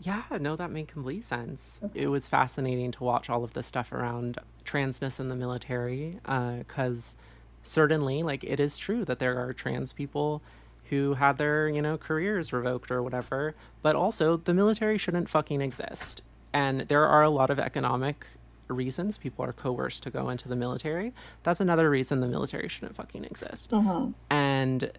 Yeah, 0.00 0.22
no, 0.40 0.56
that 0.56 0.70
made 0.70 0.88
complete 0.88 1.24
sense. 1.24 1.80
Okay. 1.82 2.02
It 2.02 2.06
was 2.08 2.28
fascinating 2.28 2.92
to 2.92 3.04
watch 3.04 3.30
all 3.30 3.44
of 3.44 3.54
the 3.54 3.62
stuff 3.62 3.92
around 3.92 4.38
transness 4.64 5.18
in 5.18 5.28
the 5.28 5.36
military 5.36 6.18
because 6.22 7.16
uh, 7.18 7.22
certainly, 7.62 8.22
like, 8.22 8.44
it 8.44 8.60
is 8.60 8.78
true 8.78 9.04
that 9.06 9.18
there 9.18 9.38
are 9.38 9.52
trans 9.52 9.92
people 9.92 10.42
who 10.90 11.14
had 11.14 11.38
their, 11.38 11.68
you 11.68 11.82
know, 11.82 11.96
careers 11.96 12.52
revoked 12.52 12.90
or 12.90 13.02
whatever, 13.02 13.54
but 13.82 13.96
also 13.96 14.36
the 14.36 14.54
military 14.54 14.98
shouldn't 14.98 15.28
fucking 15.28 15.60
exist. 15.60 16.22
And 16.52 16.82
there 16.82 17.06
are 17.06 17.22
a 17.22 17.30
lot 17.30 17.50
of 17.50 17.58
economic 17.58 18.26
reasons 18.68 19.18
people 19.18 19.44
are 19.44 19.52
coerced 19.52 20.02
to 20.02 20.10
go 20.10 20.28
into 20.28 20.48
the 20.48 20.56
military. 20.56 21.12
That's 21.42 21.60
another 21.60 21.88
reason 21.90 22.20
the 22.20 22.26
military 22.26 22.68
shouldn't 22.68 22.96
fucking 22.96 23.24
exist. 23.24 23.72
Uh-huh. 23.72 24.08
And 24.30 24.90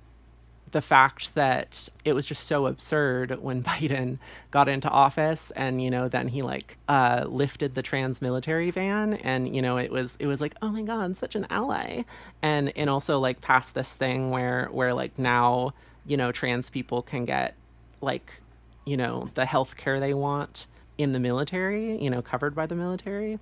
the 0.71 0.81
fact 0.81 1.33
that 1.36 1.89
it 2.03 2.13
was 2.13 2.27
just 2.27 2.45
so 2.45 2.67
absurd 2.67 3.41
when 3.41 3.63
Biden 3.67 4.19
got 4.51 4.67
into 4.67 4.89
office 4.89 5.51
and 5.51 5.81
you 5.81 5.89
know 5.89 6.07
then 6.07 6.29
he 6.29 6.41
like 6.41 6.77
uh, 6.88 7.25
lifted 7.27 7.75
the 7.75 7.81
trans 7.81 8.21
military 8.21 8.71
ban 8.71 9.13
and 9.13 9.55
you 9.55 9.62
know 9.62 9.77
it 9.77 9.91
was 9.91 10.15
it 10.19 10.27
was 10.27 10.41
like 10.41 10.55
oh 10.62 10.69
my 10.69 10.81
god 10.81 11.17
such 11.17 11.36
an 11.36 11.47
ally. 11.50 12.03
And 12.41 12.71
and 12.75 12.89
also 12.89 13.19
like 13.19 13.41
passed 13.41 13.74
this 13.74 13.95
thing 13.95 14.31
where 14.31 14.67
where 14.71 14.93
like 14.93 15.17
now 15.17 15.74
you 16.05 16.17
know 16.17 16.31
trans 16.31 16.69
people 16.69 17.01
can 17.01 17.25
get 17.25 17.55
like 18.01 18.41
you 18.86 18.97
know 18.97 19.29
the 19.36 19.45
health 19.45 19.75
care 19.77 20.00
they 20.00 20.13
want 20.13 20.65
in 20.97 21.12
the 21.12 21.19
military 21.19 22.01
you 22.01 22.09
know 22.09 22.21
covered 22.21 22.55
by 22.55 22.65
the 22.65 22.75
military. 22.75 23.39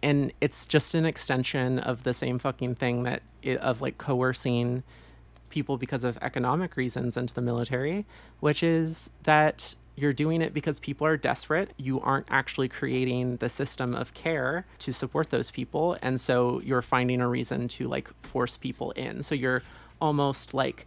And 0.00 0.32
it's 0.40 0.66
just 0.66 0.94
an 0.94 1.04
extension 1.04 1.80
of 1.80 2.04
the 2.04 2.14
same 2.14 2.38
fucking 2.38 2.76
thing 2.76 3.02
that 3.02 3.22
of 3.60 3.80
like 3.80 3.98
coercing 3.98 4.84
people 5.48 5.76
because 5.76 6.04
of 6.04 6.18
economic 6.22 6.76
reasons 6.76 7.16
into 7.16 7.34
the 7.34 7.40
military, 7.40 8.06
which 8.40 8.62
is 8.62 9.10
that 9.24 9.74
you're 9.98 10.12
doing 10.12 10.40
it 10.42 10.54
because 10.54 10.78
people 10.78 11.06
are 11.06 11.16
desperate. 11.16 11.72
You 11.76 12.00
aren't 12.00 12.26
actually 12.30 12.68
creating 12.68 13.38
the 13.38 13.48
system 13.48 13.94
of 13.94 14.14
care 14.14 14.64
to 14.78 14.92
support 14.92 15.30
those 15.30 15.50
people. 15.50 15.96
And 16.00 16.20
so 16.20 16.60
you're 16.60 16.82
finding 16.82 17.20
a 17.20 17.28
reason 17.28 17.66
to 17.68 17.88
like 17.88 18.08
force 18.22 18.56
people 18.56 18.92
in. 18.92 19.22
So 19.24 19.34
you're 19.34 19.62
almost 20.00 20.54
like 20.54 20.86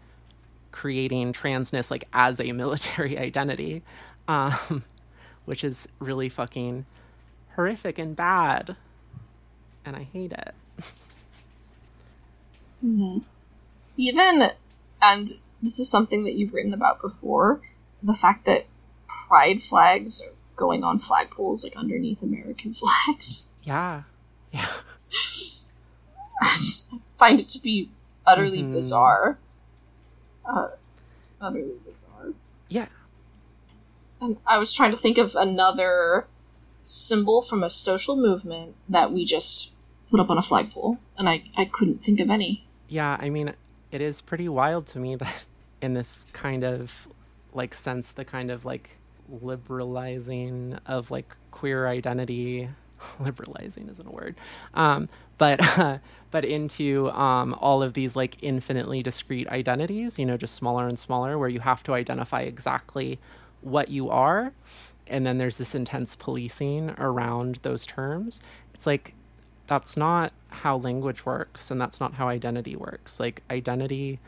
creating 0.72 1.34
transness 1.34 1.92
like 1.92 2.08
as 2.14 2.40
a 2.40 2.52
military 2.54 3.20
identity, 3.20 3.84
um, 4.30 4.86
which 5.46 5.64
is 5.64 5.90
really 6.00 6.30
fucking 6.30 6.86
horrific 7.56 8.00
and 8.00 8.16
bad. 8.16 8.78
And 9.84 9.96
I 9.96 10.04
hate 10.04 10.32
it. 10.32 10.54
Mm-hmm 12.84 13.20
even, 13.98 14.52
and 15.02 15.32
this 15.62 15.80
is 15.80 15.90
something 15.90 16.24
that 16.24 16.34
you've 16.34 16.54
written 16.54 16.74
about 16.74 17.02
before, 17.02 17.62
the 18.02 18.14
fact 18.14 18.46
that 18.46 18.66
pride 19.28 19.62
flags 19.64 20.22
are 20.22 20.34
going 20.56 20.84
on 20.84 21.00
flagpoles 21.00 21.64
like 21.64 21.76
underneath 21.76 22.22
American 22.22 22.74
flags. 23.08 23.46
Yeah. 23.64 24.04
Yeah. 24.52 24.68
I 26.42 26.48
just 26.56 26.92
find 27.18 27.40
it 27.40 27.50
to 27.50 27.60
be 27.60 27.92
utterly 28.26 28.62
mm-hmm. 28.62 28.74
bizarre. 28.74 29.38
Uh, 30.46 30.70
utterly 31.40 31.76
bizarre. 31.86 32.34
Yeah. 32.68 32.88
And 34.20 34.38
I 34.46 34.58
was 34.58 34.74
trying 34.74 34.92
to 34.92 34.98
think 34.98 35.18
of 35.18 35.36
another 35.36 36.28
symbol 36.84 37.42
from 37.42 37.64
a 37.64 37.70
social 37.70 38.16
movement 38.16 38.76
that 38.90 39.12
we 39.12 39.26
just 39.26 39.72
put 40.10 40.20
up 40.20 40.30
on 40.30 40.38
a 40.38 40.42
flagpole, 40.42 40.98
and 41.18 41.30
I, 41.30 41.44
I 41.56 41.66
couldn't 41.66 42.04
think 42.04 42.20
of 42.20 42.30
any. 42.30 42.66
Yeah, 42.88 43.18
I 43.20 43.30
mean, 43.30 43.54
it 43.92 44.02
is 44.02 44.22
pretty 44.22 44.50
wild 44.50 44.88
to 44.88 45.00
me 45.00 45.16
that 45.18 45.44
in 45.82 45.94
this 45.94 46.26
kind 46.34 46.64
of 46.64 46.92
like 47.54 47.74
sense 47.74 48.12
the 48.12 48.26
kind 48.26 48.52
of 48.52 48.66
like 48.66 48.98
liberalizing 49.42 50.78
of 50.86 51.12
like 51.12 51.36
queer 51.52 51.88
identity 51.88 52.70
liberalizing 53.20 53.90
isn't 53.90 54.08
a 54.08 54.12
word 54.12 54.36
um, 54.74 55.10
but 55.38 55.60
uh, 55.78 55.98
but 56.32 56.46
into 56.46 57.10
um, 57.12 57.54
all 57.56 57.82
of 57.82 57.94
these 57.94 58.16
like 58.16 58.38
infinitely 58.42 59.02
discrete 59.02 59.48
identities 59.50 60.20
you 60.20 60.26
know 60.26 60.38
just 60.38 60.54
smaller 60.54 60.88
and 60.88 61.00
smaller 61.00 61.38
where 61.38 61.50
you 61.50 61.60
have 61.60 61.84
to 61.84 61.94
identify 61.94 62.42
exactly 62.42 63.20
what 63.62 63.90
you 63.90 64.10
are 64.10 64.54
and 65.12 65.26
then 65.26 65.38
there's 65.38 65.58
this 65.58 65.76
intense 65.76 66.16
policing 66.16 66.92
around 66.92 67.60
those 67.62 67.86
terms. 67.86 68.40
It's 68.74 68.88
like 68.88 69.14
that's 69.68 69.96
not 69.96 70.34
how 70.50 70.78
language 70.78 71.26
works 71.26 71.72
and 71.72 71.80
that's 71.80 72.00
not 72.00 72.16
how 72.16 72.28
identity 72.28 72.76
works. 72.76 73.20
Like, 73.20 73.42
identity, 73.50 74.20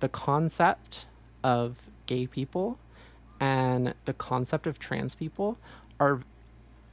the 0.00 0.08
concept 0.08 1.06
of 1.44 1.76
gay 2.06 2.26
people 2.26 2.78
and 3.40 3.94
the 4.04 4.12
concept 4.12 4.66
of 4.66 4.78
trans 4.78 5.14
people 5.14 5.58
are 6.00 6.20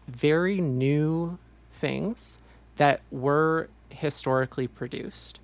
very 0.08 0.62
new 0.62 1.38
things 1.72 2.38
that 2.78 3.02
were 3.12 3.70
historically 3.90 4.68
produced. 4.68 5.40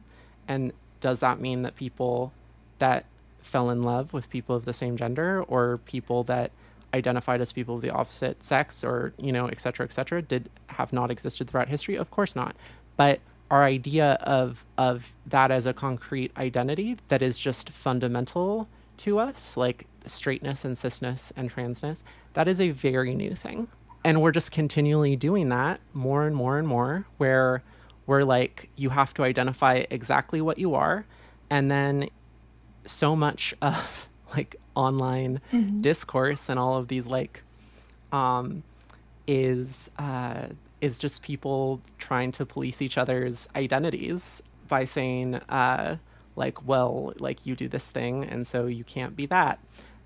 And 0.47 0.73
does 0.99 1.19
that 1.21 1.39
mean 1.39 1.63
that 1.63 1.75
people 1.75 2.31
that 2.79 3.05
fell 3.41 3.69
in 3.69 3.83
love 3.83 4.13
with 4.13 4.29
people 4.29 4.55
of 4.55 4.65
the 4.65 4.73
same 4.73 4.97
gender 4.97 5.43
or 5.43 5.79
people 5.85 6.23
that 6.25 6.51
identified 6.93 7.41
as 7.41 7.51
people 7.51 7.75
of 7.75 7.81
the 7.81 7.89
opposite 7.89 8.43
sex 8.43 8.83
or 8.83 9.13
you 9.17 9.31
know 9.31 9.47
et 9.47 9.59
cetera 9.59 9.85
et 9.85 9.93
cetera 9.93 10.21
did 10.21 10.49
have 10.67 10.91
not 10.91 11.11
existed 11.11 11.49
throughout 11.49 11.69
history? 11.69 11.95
Of 11.95 12.11
course 12.11 12.35
not. 12.35 12.55
But 12.97 13.19
our 13.49 13.63
idea 13.63 14.13
of 14.21 14.65
of 14.77 15.11
that 15.25 15.51
as 15.51 15.65
a 15.65 15.73
concrete 15.73 16.31
identity 16.37 16.97
that 17.09 17.21
is 17.21 17.39
just 17.39 17.69
fundamental 17.69 18.67
to 18.97 19.19
us 19.19 19.57
like 19.57 19.87
straightness 20.05 20.63
and 20.65 20.75
cisness 20.75 21.31
and 21.35 21.53
transness 21.53 22.03
that 22.33 22.47
is 22.47 22.61
a 22.61 22.69
very 22.71 23.13
new 23.13 23.35
thing. 23.35 23.67
And 24.03 24.21
we're 24.21 24.31
just 24.31 24.51
continually 24.51 25.15
doing 25.15 25.49
that 25.49 25.79
more 25.93 26.25
and 26.25 26.35
more 26.35 26.57
and 26.57 26.67
more 26.67 27.05
where 27.17 27.61
we're 28.07 28.23
like 28.23 28.69
you 28.75 28.89
have 28.89 29.13
to 29.15 29.23
identify 29.23 29.83
exactly 29.89 30.41
what 30.41 30.57
you 30.57 30.73
are. 30.73 31.05
And 31.49 31.69
then 31.69 32.09
so 32.85 33.15
much 33.15 33.53
of 33.61 34.07
like 34.35 34.55
online 34.75 35.41
mm-hmm. 35.51 35.81
discourse 35.81 36.49
and 36.49 36.59
all 36.59 36.77
of 36.77 36.87
these 36.87 37.05
like 37.05 37.43
um 38.11 38.63
is 39.27 39.89
uh 39.99 40.47
is 40.79 40.97
just 40.97 41.21
people 41.21 41.81
trying 41.97 42.31
to 42.31 42.45
police 42.45 42.81
each 42.81 42.97
other's 42.97 43.47
identities 43.55 44.41
by 44.67 44.85
saying 44.85 45.35
uh 45.35 45.95
like 46.35 46.65
well 46.67 47.13
like 47.19 47.45
you 47.45 47.55
do 47.55 47.67
this 47.67 47.89
thing 47.89 48.23
and 48.23 48.47
so 48.47 48.65
you 48.65 48.83
can't 48.83 49.15
be 49.15 49.25
that 49.25 49.59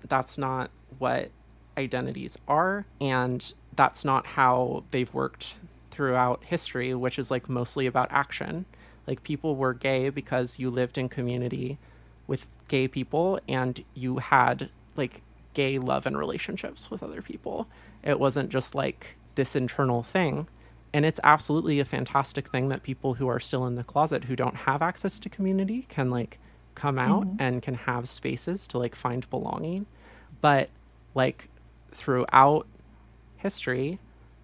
that's 0.08 0.36
not 0.36 0.70
what 0.98 1.30
identities 1.78 2.36
are 2.48 2.84
and 3.00 3.52
that's 3.74 4.04
not 4.04 4.26
how 4.26 4.82
they've 4.90 5.12
worked 5.12 5.54
throughout 5.90 6.42
history 6.44 6.94
which 6.94 7.18
is 7.18 7.30
like 7.30 7.48
mostly 7.48 7.86
about 7.86 8.08
action 8.10 8.66
Like 9.06 9.22
people 9.22 9.56
were 9.56 9.72
gay 9.72 10.10
because 10.10 10.58
you 10.58 10.70
lived 10.70 10.98
in 10.98 11.08
community 11.08 11.78
with 12.26 12.46
gay 12.68 12.88
people 12.88 13.40
and 13.48 13.84
you 13.94 14.18
had 14.18 14.70
like 14.96 15.22
gay 15.54 15.78
love 15.78 16.06
and 16.06 16.18
relationships 16.18 16.90
with 16.90 17.02
other 17.02 17.22
people. 17.22 17.66
It 18.02 18.20
wasn't 18.20 18.50
just 18.50 18.74
like 18.74 19.16
this 19.34 19.56
internal 19.56 20.02
thing. 20.02 20.48
And 20.92 21.04
it's 21.04 21.20
absolutely 21.24 21.80
a 21.80 21.84
fantastic 21.84 22.50
thing 22.50 22.68
that 22.68 22.82
people 22.82 23.14
who 23.14 23.28
are 23.28 23.40
still 23.40 23.66
in 23.66 23.74
the 23.74 23.84
closet 23.84 24.24
who 24.24 24.36
don't 24.36 24.56
have 24.56 24.82
access 24.82 25.18
to 25.20 25.28
community 25.28 25.86
can 25.88 26.10
like 26.10 26.38
come 26.74 26.98
out 26.98 27.26
mm-hmm. 27.26 27.42
and 27.42 27.62
can 27.62 27.74
have 27.74 28.08
spaces 28.08 28.66
to 28.68 28.78
like 28.78 28.94
find 28.94 29.28
belonging. 29.30 29.86
But 30.40 30.70
like 31.14 31.48
throughout 31.92 32.66
history, 33.36 33.98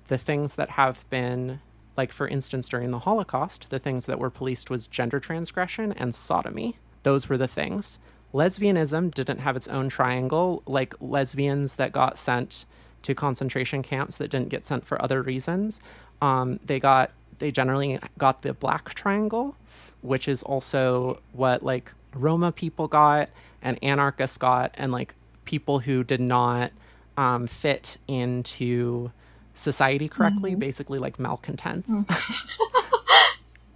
the 0.09 0.19
things 0.19 0.57
that 0.57 0.71
have 0.71 1.09
been 1.11 1.61
like 1.97 2.13
for 2.13 2.27
instance 2.27 2.69
during 2.69 2.91
the 2.91 3.01
holocaust 3.01 3.67
the 3.71 3.79
things 3.79 4.07
that 4.07 4.19
were 4.19 4.31
policed 4.31 4.71
was 4.71 4.87
gender 4.87 5.21
transgression 5.21 5.93
and 5.93 6.15
sodomy 6.15 6.79
those 7.03 7.29
were 7.29 7.37
the 7.37 7.49
things 7.49 7.99
lesbianism 8.33 9.13
didn't 9.13 9.39
have 9.39 9.57
its 9.57 9.69
own 9.69 9.89
triangle 9.89 10.63
like 10.67 10.95
lesbians 11.01 11.77
that 11.77 11.93
got 11.93 12.17
sent 12.19 12.65
to 13.03 13.15
concentration 13.15 13.83
camps 13.83 14.17
that 14.17 14.29
didn't 14.29 14.49
get 14.49 14.65
sent 14.65 14.87
for 14.87 15.01
other 15.03 15.23
reasons 15.23 15.81
um, 16.21 16.59
they 16.65 16.81
got 16.81 17.11
they 17.39 17.51
generally 17.51 17.99
got 18.19 18.43
the 18.43 18.53
black 18.53 18.95
triangle 18.95 19.57
which 20.01 20.29
is 20.29 20.43
also 20.45 21.21
what 21.33 21.63
like 21.63 21.93
roma 22.15 22.53
people 22.53 22.89
got 22.89 23.29
and 23.61 23.79
anarchists 23.83 24.39
got 24.39 24.75
and 24.75 24.93
like 24.93 25.15
people 25.45 25.81
who 25.81 26.05
did 26.05 26.21
not 26.21 26.71
um, 27.17 27.47
fit 27.47 27.99
into 28.09 29.11
society 29.55 30.09
correctly, 30.09 30.53
mm-hmm. 30.53 30.61
basically 30.61 30.99
like 30.99 31.19
malcontents. 31.19 31.91
Mm. 31.91 33.02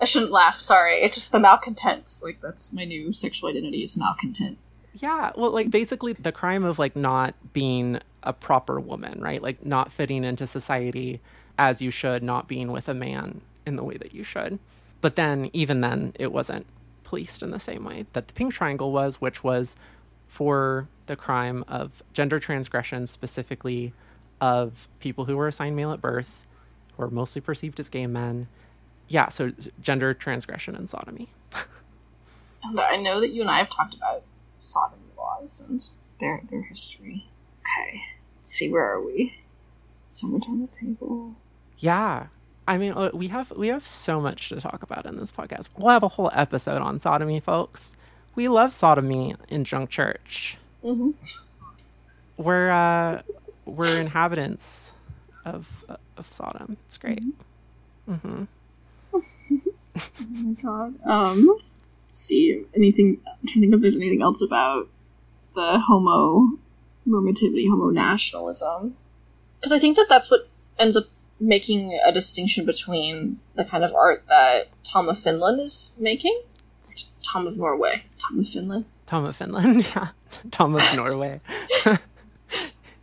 I 0.00 0.04
shouldn't 0.04 0.32
laugh, 0.32 0.60
sorry. 0.60 0.96
It's 0.96 1.16
just 1.16 1.32
the 1.32 1.40
malcontents. 1.40 2.22
Like 2.22 2.40
that's 2.40 2.72
my 2.72 2.84
new 2.84 3.12
sexual 3.12 3.50
identity 3.50 3.82
is 3.82 3.96
malcontent. 3.96 4.58
Yeah, 4.94 5.32
well 5.36 5.50
like 5.50 5.70
basically 5.70 6.12
the 6.14 6.32
crime 6.32 6.64
of 6.64 6.78
like 6.78 6.96
not 6.96 7.34
being 7.52 8.00
a 8.22 8.32
proper 8.32 8.80
woman, 8.80 9.20
right? 9.20 9.42
Like 9.42 9.64
not 9.64 9.92
fitting 9.92 10.24
into 10.24 10.46
society 10.46 11.20
as 11.58 11.80
you 11.80 11.90
should, 11.90 12.22
not 12.22 12.48
being 12.48 12.72
with 12.72 12.88
a 12.88 12.94
man 12.94 13.40
in 13.64 13.76
the 13.76 13.84
way 13.84 13.96
that 13.96 14.14
you 14.14 14.24
should. 14.24 14.58
But 15.00 15.16
then 15.16 15.50
even 15.52 15.80
then 15.80 16.12
it 16.18 16.32
wasn't 16.32 16.66
policed 17.04 17.42
in 17.42 17.50
the 17.50 17.58
same 17.58 17.84
way 17.84 18.06
that 18.12 18.26
the 18.26 18.34
pink 18.34 18.52
triangle 18.52 18.92
was, 18.92 19.20
which 19.20 19.44
was 19.44 19.76
for 20.26 20.88
the 21.06 21.16
crime 21.16 21.64
of 21.68 22.02
gender 22.12 22.40
transgression 22.40 23.06
specifically 23.06 23.92
of 24.40 24.88
people 25.00 25.24
who 25.24 25.36
were 25.36 25.48
assigned 25.48 25.76
male 25.76 25.92
at 25.92 26.00
birth, 26.00 26.44
who 26.96 27.04
are 27.04 27.10
mostly 27.10 27.40
perceived 27.40 27.80
as 27.80 27.88
gay 27.88 28.06
men. 28.06 28.48
Yeah, 29.08 29.28
so 29.28 29.52
gender 29.80 30.14
transgression 30.14 30.74
and 30.74 30.88
sodomy. 30.88 31.28
I 32.78 32.96
know 32.96 33.20
that 33.20 33.30
you 33.30 33.42
and 33.42 33.50
I 33.50 33.58
have 33.58 33.70
talked 33.70 33.94
about 33.94 34.22
sodomy 34.58 35.02
laws 35.16 35.64
and 35.66 35.84
their 36.20 36.42
their 36.50 36.62
history. 36.62 37.26
Okay, 37.60 38.02
let's 38.36 38.50
see 38.50 38.70
where 38.70 38.84
are 38.84 39.00
we? 39.00 39.34
Somewhere 40.08 40.40
on 40.48 40.62
the 40.62 40.66
table. 40.66 41.36
Yeah, 41.78 42.26
I 42.66 42.78
mean 42.78 42.92
uh, 42.92 43.10
we 43.12 43.28
have 43.28 43.52
we 43.52 43.68
have 43.68 43.86
so 43.86 44.20
much 44.20 44.48
to 44.48 44.60
talk 44.60 44.82
about 44.82 45.06
in 45.06 45.16
this 45.16 45.32
podcast. 45.32 45.68
We'll 45.76 45.92
have 45.92 46.02
a 46.02 46.08
whole 46.08 46.30
episode 46.34 46.82
on 46.82 46.98
sodomy, 46.98 47.40
folks. 47.40 47.92
We 48.34 48.48
love 48.48 48.74
sodomy 48.74 49.34
in 49.48 49.62
Drunk 49.62 49.90
Church. 49.90 50.58
Mm-hmm. 50.84 51.10
We're 52.36 52.70
uh, 52.70 53.22
we're 53.64 54.00
inhabitants 54.00 54.92
of 55.44 55.66
of 56.16 56.26
Sodom. 56.30 56.76
It's 56.86 56.96
great. 56.96 57.22
Mm-hmm. 58.08 58.12
mm-hmm. 58.12 58.44
Oh 59.96 60.26
my 60.30 60.52
god. 60.60 60.94
Um, 61.04 61.58
let's 62.06 62.20
see 62.20 62.64
anything. 62.74 63.20
I'm 63.26 63.48
trying 63.48 63.54
to 63.54 63.60
think 63.60 63.74
if 63.74 63.80
there's 63.80 63.96
anything 63.96 64.22
else 64.22 64.42
about 64.42 64.88
the 65.54 65.78
homo 65.86 66.58
normativity, 67.06 67.68
homo 67.68 67.90
nationalism, 67.90 68.96
because 69.58 69.72
I 69.72 69.78
think 69.78 69.96
that 69.96 70.06
that's 70.08 70.30
what 70.30 70.48
ends 70.78 70.96
up 70.96 71.04
making 71.38 71.98
a 72.04 72.12
distinction 72.12 72.64
between 72.64 73.40
the 73.54 73.64
kind 73.64 73.84
of 73.84 73.94
art 73.94 74.24
that 74.28 74.68
Tom 74.84 75.08
of 75.08 75.20
Finland 75.20 75.60
is 75.60 75.92
making. 75.98 76.42
Tom 77.22 77.46
of 77.46 77.56
Norway. 77.56 78.04
Tom 78.18 78.40
of 78.40 78.48
Finland. 78.48 78.84
Tom 79.06 79.24
of 79.24 79.36
Finland, 79.36 79.86
yeah. 79.94 80.08
Tom 80.50 80.74
of 80.74 80.82
Norway 80.96 81.40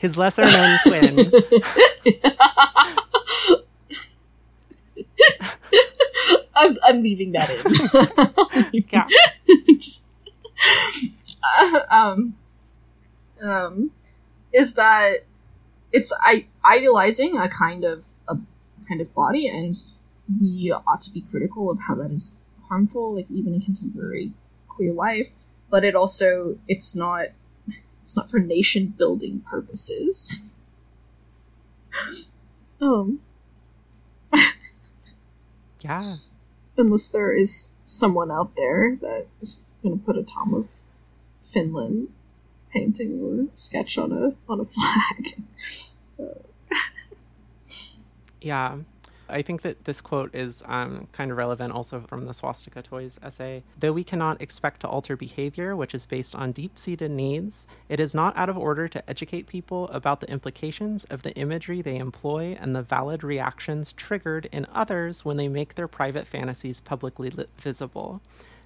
his 0.04 0.18
lesser 0.18 0.44
known 0.44 0.78
twin. 0.86 1.32
I'm, 6.56 6.78
I'm 6.84 7.02
leaving 7.02 7.32
that 7.34 7.50
in. 7.50 8.84
yeah. 8.90 9.08
Just, 9.78 10.06
uh, 11.60 11.80
um, 11.90 12.36
um, 13.42 13.92
is 14.52 14.76
that 14.76 15.26
it's 15.92 16.14
I, 16.22 16.48
idealizing 16.66 17.38
a 17.38 17.50
kind 17.50 17.84
of 17.84 18.06
a 18.28 18.38
kind 18.88 19.02
of 19.02 19.14
body, 19.14 19.48
and 19.48 19.76
we 20.42 20.72
ought 20.72 21.02
to 21.04 21.12
be 21.12 21.22
critical 21.22 21.70
of 21.70 21.80
how 21.88 21.96
that 21.96 22.12
is 22.12 22.36
harmful, 22.70 23.16
like 23.16 23.28
even 23.30 23.54
in 23.54 23.62
contemporary 23.62 24.34
queer 24.68 24.94
life. 24.94 25.30
But 25.70 25.84
it 25.84 25.96
also 25.96 26.58
it's 26.68 26.96
not 26.96 27.28
it's 28.02 28.16
not 28.16 28.30
for 28.30 28.40
nation 28.40 28.94
building 28.98 29.44
purposes. 29.50 30.36
um. 32.82 33.20
yeah. 35.82 36.16
Unless 36.78 37.10
there 37.10 37.34
is 37.34 37.70
someone 37.86 38.32
out 38.32 38.56
there 38.56 38.98
that 39.02 39.28
is 39.42 39.64
going 39.82 40.00
to 40.00 40.06
put 40.06 40.18
a 40.18 40.24
Tom 40.24 40.54
of 40.54 40.70
Finland 41.42 42.10
painting 42.72 43.22
or 43.22 43.56
sketch 43.56 43.98
on 43.98 44.12
a 44.12 44.34
on 44.52 44.60
a 44.60 44.66
flag. 44.66 45.42
yeah. 48.42 48.78
I 49.30 49.42
think 49.42 49.62
that 49.62 49.86
this 49.86 50.02
quote 50.02 50.34
is 50.36 50.64
um, 50.66 51.08
kind 51.12 51.32
of 51.32 51.38
relevant 51.38 51.74
also 51.74 52.02
from 52.02 52.26
the 52.26 52.34
Swastika 52.34 52.82
Toys 52.82 53.20
essay. 53.24 53.64
Though 53.80 53.94
we 53.94 54.04
cannot 54.04 54.42
expect 54.42 54.82
to 54.82 54.88
alter 54.88 55.16
behavior, 55.16 55.76
which 55.76 55.94
is 55.94 56.06
based 56.06 56.36
on 56.36 56.52
deep 56.52 56.78
seated 56.78 57.12
needs, 57.12 57.68
it 57.90 58.00
is 58.00 58.14
not 58.14 58.36
out 58.38 58.50
of 58.50 58.58
order 58.58 58.88
to 58.88 59.10
educate 59.10 59.48
people 59.48 59.88
about 59.90 60.20
the 60.20 60.30
implications 60.30 61.06
of 61.06 61.24
the 61.24 61.34
imagery 61.36 61.82
they 61.82 61.98
employ 61.98 62.58
and 62.60 62.76
the 62.76 62.82
valid 62.82 63.24
reactions 63.24 63.94
triggered 63.94 64.48
in 64.52 64.68
others 64.74 65.24
when 65.24 65.38
they 65.38 65.48
make 65.48 65.76
their 65.76 65.88
private 65.88 66.28
fantasies 66.28 66.80
publicly 66.80 67.30
li- 67.30 67.46
visible. 67.58 68.22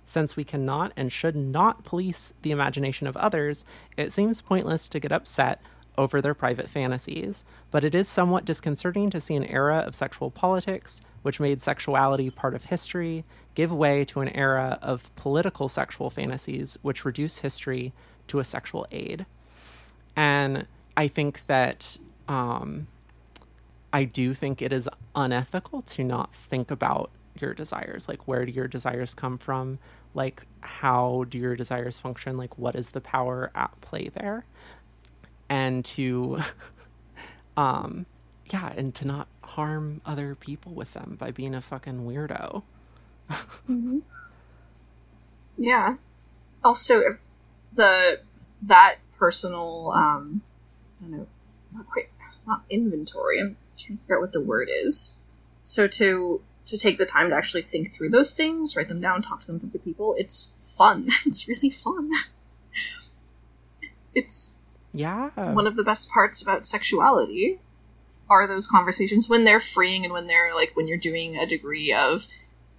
Since 0.06 0.38
we 0.38 0.46
cannot 0.46 0.94
and 0.96 1.12
should 1.12 1.36
not 1.36 1.84
police 1.84 2.34
the 2.42 2.52
imagination 2.52 3.08
of 3.08 3.18
others, 3.18 3.66
it 3.98 4.14
seems 4.14 4.42
pointless 4.42 4.88
to 4.90 5.02
get 5.02 5.12
upset 5.12 5.62
over 5.98 6.22
their 6.22 6.34
private 6.34 6.70
fantasies, 6.70 7.44
but 7.72 7.84
it 7.84 7.96
is 7.96 8.08
somewhat 8.08 8.46
disconcerting 8.46 9.10
to 9.10 9.20
see 9.20 9.36
an 9.36 9.46
era 9.46 9.78
of 9.80 9.96
sexual 9.96 10.30
politics, 10.30 11.02
which 11.24 11.40
made 11.40 11.62
sexuality 11.62 12.30
part 12.30 12.54
of 12.54 12.66
history, 12.66 13.26
give 13.56 13.72
way 13.72 14.06
to 14.06 14.22
an 14.22 14.30
era 14.30 14.78
of 14.82 15.14
political 15.16 15.68
sexual 15.68 16.10
fantasies, 16.10 16.78
which 16.82 17.06
reduce 17.06 17.40
history 17.40 17.94
to 18.28 18.40
a 18.40 18.44
sexual 18.44 18.86
aid. 18.92 19.26
And 20.16 20.68
I 20.96 21.08
think 21.08 21.42
that 21.48 21.98
um, 22.28 22.88
I 23.92 24.04
do 24.04 24.34
think 24.34 24.62
it 24.62 24.74
is 24.74 24.90
unethical 25.16 25.82
to 25.84 26.04
not 26.04 26.34
think 26.36 26.72
about 26.72 27.12
your 27.42 27.54
desires. 27.54 28.08
Like, 28.08 28.28
where 28.28 28.46
do 28.46 28.52
your 28.52 28.68
desires 28.68 29.14
come 29.14 29.38
from? 29.38 29.80
Like, 30.14 30.44
how 30.62 31.26
do 31.30 31.38
your 31.38 31.56
desires 31.56 32.00
function? 32.00 32.38
Like, 32.38 32.58
what 32.58 32.76
is 32.76 32.90
the 32.90 33.02
power 33.02 33.52
at 33.56 33.80
play 33.82 34.10
there? 34.10 34.46
And 35.50 35.84
to 35.86 36.40
um 37.58 38.06
yeah 38.52 38.72
and 38.76 38.94
to 38.96 39.08
not 39.08 39.28
harm 39.42 40.02
other 40.06 40.36
people 40.36 40.74
with 40.74 40.94
them 40.94 41.16
by 41.20 41.32
being 41.32 41.56
a 41.56 41.62
fucking 41.62 42.06
weirdo. 42.06 42.64
Mm-hmm. 43.30 44.00
yeah. 45.58 45.96
Also 46.64 47.02
the 47.74 48.20
that 48.62 48.96
personal 49.18 49.92
um 49.96 50.42
i 51.00 51.02
don't 51.02 51.12
know 51.12 51.28
not 51.74 51.88
quite 51.88 52.10
not 52.48 52.64
inventory 52.70 53.40
i'm 53.40 53.58
trying 53.78 53.98
to 53.98 54.02
figure 54.04 54.16
out 54.16 54.22
what 54.22 54.32
the 54.32 54.42
word 54.42 54.70
is. 54.72 55.16
So 55.62 55.88
to 55.88 56.42
to 56.66 56.78
take 56.78 56.98
the 56.98 57.06
time 57.06 57.30
to 57.30 57.36
actually 57.36 57.62
think 57.62 57.96
through 57.96 58.10
those 58.10 58.32
things 58.32 58.76
write 58.76 58.88
them 58.88 59.02
down 59.02 59.22
talk 59.22 59.42
to 59.42 59.48
them 59.48 59.56
with 59.56 59.66
other 59.66 59.80
people 59.80 60.16
it's 60.18 60.54
fun. 60.78 61.10
It's 61.26 61.48
really 61.48 61.72
fun. 61.72 62.12
It's 64.14 64.54
yeah. 64.94 65.30
One 65.54 65.68
of 65.68 65.76
the 65.76 65.84
best 65.84 66.10
parts 66.10 66.42
about 66.42 66.66
sexuality 66.66 67.60
are 68.30 68.48
those 68.48 68.68
conversations 68.68 69.30
when 69.30 69.44
they're 69.44 69.60
freeing 69.60 70.04
and 70.04 70.14
when 70.14 70.28
they're 70.28 70.54
like 70.54 70.76
when 70.76 70.88
you're 70.88 70.98
doing 70.98 71.38
a 71.38 71.46
degree 71.46 71.94
of 71.94 72.28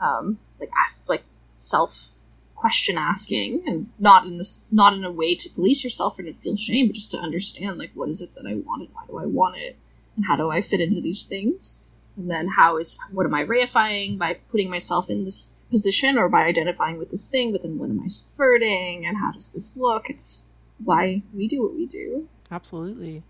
um 0.01 0.39
like 0.61 0.71
ask 0.79 1.09
like 1.09 1.25
self 1.57 2.11
question 2.55 2.99
asking 2.99 3.63
and 3.67 3.89
not 3.99 4.27
in 4.27 4.37
this 4.37 4.61
not 4.71 4.93
in 4.93 5.05
a 5.05 5.11
way 5.11 5.35
to 5.35 5.49
police 5.51 5.83
yourself 5.83 6.19
or 6.19 6.23
to 6.23 6.35
feel 6.35 6.57
shame 6.57 6.89
but 6.89 6.95
just 6.95 7.11
to 7.11 7.17
understand 7.17 7.79
like 7.79 7.91
what 7.95 8.09
is 8.09 8.21
it 8.21 8.35
that 8.35 8.45
i 8.47 8.55
want 8.55 8.83
and 8.83 8.91
why 8.93 9.07
do 9.07 9.19
i 9.19 9.25
want 9.25 9.57
it 9.57 9.77
and 10.17 10.27
how 10.27 10.37
do 10.37 10.51
i 10.51 10.61
fit 10.61 10.81
into 10.81 11.01
these 11.01 11.23
things 11.23 11.79
and 12.17 12.29
then 12.29 12.49
how 12.57 12.77
is 12.77 12.99
what 13.13 13.25
am 13.25 13.33
i 13.33 13.45
reifying 13.45 14.19
by 14.19 14.35
putting 14.51 14.69
myself 14.69 15.09
in 15.09 15.25
this 15.25 15.47
position 15.71 16.19
or 16.19 16.29
by 16.29 16.45
identifying 16.45 16.99
with 16.99 17.11
this 17.11 17.29
thing, 17.29 17.53
but 17.53 17.63
then 17.63 17.79
what 17.79 17.91
am 17.91 18.01
I 18.01 18.09
subverting 18.09 19.07
and 19.07 19.19
how 19.19 19.33
does 19.33 19.51
this 19.51 19.77
look? 19.77 20.09
It's 20.09 20.49
why 20.85 21.23
we 21.35 21.49
do 21.49 21.63
what 21.63 21.75
we 21.75 21.87
do. 21.87 22.29
Absolutely. 22.51 23.23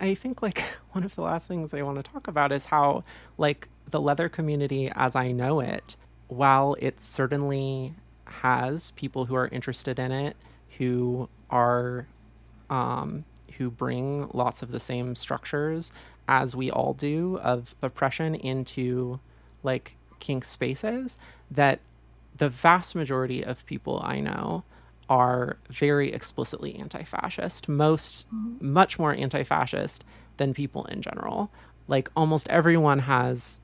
I 0.00 0.14
think 0.14 0.42
like 0.42 0.62
one 0.92 1.04
of 1.04 1.14
the 1.14 1.22
last 1.22 1.46
things 1.46 1.72
I 1.72 1.82
want 1.82 2.04
to 2.04 2.10
talk 2.10 2.28
about 2.28 2.52
is 2.52 2.66
how 2.66 3.04
like 3.38 3.68
the 3.90 4.00
leather 4.00 4.28
community 4.28 4.90
as 4.94 5.14
I 5.14 5.32
know 5.32 5.60
it, 5.60 5.96
while 6.28 6.76
it 6.78 7.00
certainly 7.00 7.94
has 8.26 8.90
people 8.92 9.26
who 9.26 9.34
are 9.34 9.48
interested 9.48 9.98
in 9.98 10.10
it, 10.10 10.36
who 10.78 11.28
are 11.50 12.06
um, 12.70 13.24
who 13.58 13.70
bring 13.70 14.28
lots 14.32 14.62
of 14.62 14.70
the 14.70 14.80
same 14.80 15.14
structures 15.14 15.92
as 16.26 16.56
we 16.56 16.70
all 16.70 16.94
do 16.94 17.38
of 17.42 17.74
oppression 17.82 18.34
into 18.34 19.20
like 19.62 19.96
kink 20.18 20.44
spaces 20.44 21.18
that 21.50 21.80
the 22.36 22.48
vast 22.48 22.94
majority 22.94 23.44
of 23.44 23.64
people 23.66 24.00
I 24.02 24.20
know 24.20 24.64
are 25.08 25.56
very 25.68 26.12
explicitly 26.12 26.76
anti-fascist 26.76 27.68
most 27.68 28.24
mm-hmm. 28.34 28.72
much 28.72 28.98
more 28.98 29.14
anti-fascist 29.14 30.04
than 30.36 30.54
people 30.54 30.84
in 30.86 31.02
general 31.02 31.50
like 31.88 32.10
almost 32.16 32.48
everyone 32.48 33.00
has 33.00 33.60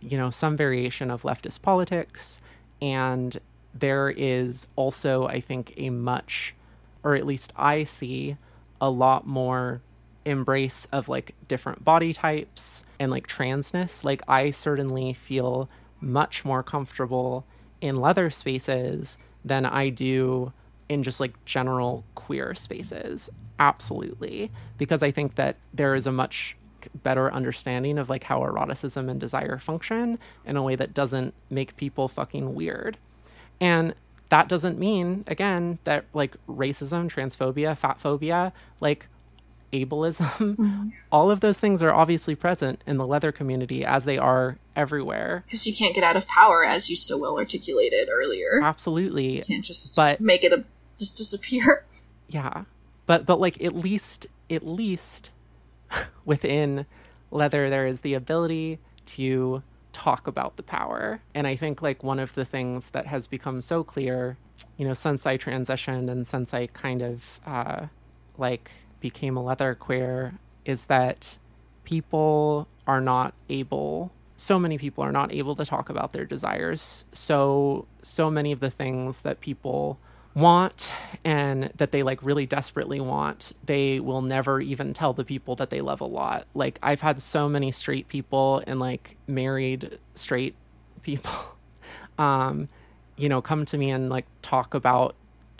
you 0.00 0.18
know 0.18 0.30
some 0.30 0.56
variation 0.56 1.10
of 1.10 1.22
leftist 1.22 1.62
politics 1.62 2.40
and 2.82 3.40
there 3.72 4.10
is 4.10 4.66
also 4.76 5.26
i 5.26 5.40
think 5.40 5.72
a 5.76 5.90
much 5.90 6.54
or 7.02 7.14
at 7.14 7.26
least 7.26 7.52
i 7.56 7.84
see 7.84 8.36
a 8.80 8.90
lot 8.90 9.26
more 9.26 9.80
embrace 10.24 10.86
of 10.90 11.08
like 11.08 11.34
different 11.48 11.84
body 11.84 12.12
types 12.12 12.84
and 12.98 13.10
like 13.10 13.26
transness 13.26 14.04
like 14.04 14.22
i 14.28 14.50
certainly 14.50 15.12
feel 15.12 15.68
much 16.00 16.44
more 16.44 16.62
comfortable 16.62 17.44
in 17.80 18.00
leather 18.00 18.30
spaces 18.30 19.18
than 19.44 19.66
i 19.66 19.88
do 19.88 20.52
in 20.94 21.02
just 21.02 21.20
like 21.20 21.44
general 21.44 22.04
queer 22.14 22.54
spaces. 22.54 23.28
Absolutely. 23.58 24.50
Because 24.78 25.02
i 25.02 25.10
think 25.10 25.34
that 25.34 25.56
there 25.74 25.94
is 25.94 26.06
a 26.06 26.12
much 26.12 26.56
better 27.02 27.32
understanding 27.32 27.98
of 27.98 28.08
like 28.08 28.24
how 28.24 28.42
eroticism 28.42 29.08
and 29.08 29.18
desire 29.20 29.58
function 29.58 30.18
in 30.44 30.56
a 30.56 30.62
way 30.62 30.76
that 30.76 30.94
doesn't 30.94 31.34
make 31.50 31.76
people 31.76 32.08
fucking 32.08 32.54
weird. 32.54 32.96
And 33.60 33.94
that 34.30 34.48
doesn't 34.48 34.78
mean 34.78 35.24
again 35.26 35.78
that 35.84 36.06
like 36.14 36.34
racism 36.48 37.10
transphobia 37.10 37.76
fat 37.76 38.00
phobia 38.00 38.52
like 38.80 39.06
ableism 39.72 40.26
mm-hmm. 40.38 40.88
all 41.12 41.30
of 41.30 41.40
those 41.40 41.58
things 41.58 41.82
are 41.82 41.92
obviously 41.92 42.34
present 42.34 42.82
in 42.86 42.96
the 42.96 43.06
leather 43.06 43.30
community 43.32 43.84
as 43.84 44.04
they 44.04 44.16
are 44.18 44.58
everywhere. 44.76 45.44
Because 45.46 45.66
you 45.66 45.74
can't 45.74 45.94
get 45.94 46.04
out 46.04 46.16
of 46.16 46.26
power 46.26 46.64
as 46.64 46.88
you 46.88 46.96
so 46.96 47.16
well 47.16 47.36
articulated 47.36 48.08
earlier. 48.10 48.60
Absolutely. 48.62 49.38
You 49.38 49.44
can't 49.44 49.64
just 49.64 49.94
but 49.94 50.20
make 50.20 50.42
it 50.44 50.52
a 50.52 50.64
just 50.98 51.16
disappear. 51.16 51.84
Yeah. 52.26 52.64
But 53.04 53.26
but 53.26 53.38
like 53.38 53.62
at 53.62 53.76
least 53.76 54.26
at 54.50 54.66
least 54.66 55.30
within 56.24 56.86
leather 57.30 57.68
there 57.68 57.86
is 57.86 58.00
the 58.00 58.14
ability 58.14 58.78
to 59.06 59.62
talk 59.92 60.26
about 60.26 60.56
the 60.56 60.62
power. 60.62 61.20
And 61.34 61.46
I 61.46 61.54
think 61.54 61.82
like 61.82 62.02
one 62.02 62.18
of 62.18 62.34
the 62.34 62.46
things 62.46 62.88
that 62.90 63.06
has 63.06 63.26
become 63.26 63.60
so 63.60 63.84
clear, 63.84 64.38
you 64.78 64.86
know, 64.88 64.94
since 64.94 65.26
I 65.26 65.36
transitioned 65.36 66.10
and 66.10 66.26
since 66.26 66.54
I 66.54 66.66
kind 66.68 67.02
of 67.02 67.40
uh 67.46 67.86
like 68.38 68.70
became 69.00 69.36
a 69.36 69.42
leather 69.42 69.74
queer 69.74 70.34
is 70.64 70.86
that 70.86 71.36
people 71.84 72.66
are 72.86 73.02
not 73.02 73.34
able 73.50 74.12
so 74.36 74.58
many 74.58 74.78
people 74.78 75.04
are 75.04 75.12
not 75.12 75.32
able 75.32 75.54
to 75.54 75.64
talk 75.64 75.88
about 75.88 76.12
their 76.12 76.24
desires 76.24 77.04
so 77.12 77.86
so 78.02 78.30
many 78.30 78.50
of 78.50 78.60
the 78.60 78.70
things 78.70 79.20
that 79.20 79.40
people 79.40 79.98
want 80.34 80.92
and 81.24 81.70
that 81.76 81.92
they 81.92 82.02
like 82.02 82.22
really 82.22 82.46
desperately 82.46 83.00
want, 83.00 83.52
they 83.64 84.00
will 84.00 84.22
never 84.22 84.60
even 84.60 84.92
tell 84.92 85.12
the 85.12 85.24
people 85.24 85.56
that 85.56 85.70
they 85.70 85.80
love 85.80 86.00
a 86.00 86.06
lot. 86.06 86.46
Like 86.54 86.78
I've 86.82 87.00
had 87.00 87.22
so 87.22 87.48
many 87.48 87.70
straight 87.70 88.08
people 88.08 88.62
and 88.66 88.80
like 88.80 89.16
married 89.26 89.98
straight 90.14 90.54
people 91.02 91.32
um 92.18 92.68
you 93.16 93.28
know 93.28 93.42
come 93.42 93.66
to 93.66 93.76
me 93.76 93.90
and 93.90 94.08
like 94.08 94.24
talk 94.40 94.72
about 94.72 95.14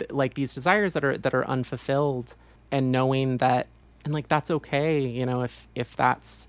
like 0.09 0.33
these 0.33 0.53
desires 0.53 0.93
that 0.93 1.03
are 1.03 1.17
that 1.17 1.33
are 1.33 1.47
unfulfilled 1.47 2.33
and 2.71 2.91
knowing 2.91 3.37
that 3.37 3.67
and 4.05 4.13
like 4.13 4.27
that's 4.27 4.51
okay, 4.51 4.99
you 4.99 5.25
know, 5.25 5.41
if 5.41 5.67
if 5.73 5.95
that's 5.95 6.47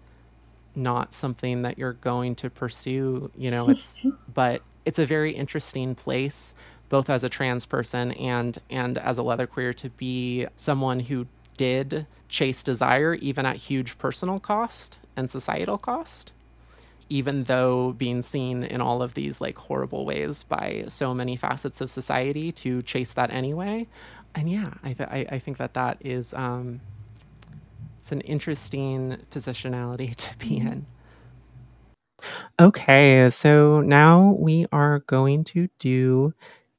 not 0.74 1.14
something 1.14 1.62
that 1.62 1.78
you're 1.78 1.94
going 1.94 2.34
to 2.36 2.50
pursue, 2.50 3.30
you 3.36 3.50
know, 3.50 3.70
it's 3.70 4.00
but 4.34 4.62
it's 4.84 4.98
a 4.98 5.06
very 5.06 5.32
interesting 5.32 5.94
place 5.94 6.54
both 6.88 7.10
as 7.10 7.24
a 7.24 7.28
trans 7.28 7.66
person 7.66 8.12
and 8.12 8.58
and 8.70 8.98
as 8.98 9.18
a 9.18 9.22
leather 9.22 9.46
queer 9.46 9.72
to 9.72 9.90
be 9.90 10.46
someone 10.56 11.00
who 11.00 11.26
did 11.56 12.06
chase 12.28 12.62
desire 12.62 13.14
even 13.14 13.46
at 13.46 13.56
huge 13.56 13.98
personal 13.98 14.38
cost 14.38 14.98
and 15.16 15.30
societal 15.30 15.78
cost 15.78 16.32
even 17.08 17.44
though 17.44 17.92
being 17.92 18.20
seen 18.22 18.64
in 18.64 18.80
all 18.80 19.00
of 19.00 19.14
these 19.14 19.40
like 19.40 19.56
horrible 19.56 20.04
ways 20.04 20.42
by 20.42 20.84
so 20.88 21.14
many 21.14 21.36
facets 21.36 21.80
of 21.80 21.90
society 21.90 22.50
to 22.50 22.82
chase 22.82 23.12
that 23.12 23.30
anyway 23.30 23.86
and 24.34 24.50
yeah 24.50 24.74
i, 24.82 24.92
th- 24.92 25.08
I, 25.08 25.26
I 25.30 25.38
think 25.38 25.58
that 25.58 25.74
that 25.74 25.98
is 26.00 26.34
um, 26.34 26.80
it's 28.00 28.12
an 28.12 28.20
interesting 28.22 29.18
positionality 29.30 30.14
to 30.16 30.36
be 30.38 30.58
mm-hmm. 30.58 30.68
in 30.68 30.86
okay 32.60 33.28
so 33.30 33.80
now 33.80 34.36
we 34.38 34.66
are 34.72 35.00
going 35.00 35.44
to 35.44 35.68
do 35.78 36.34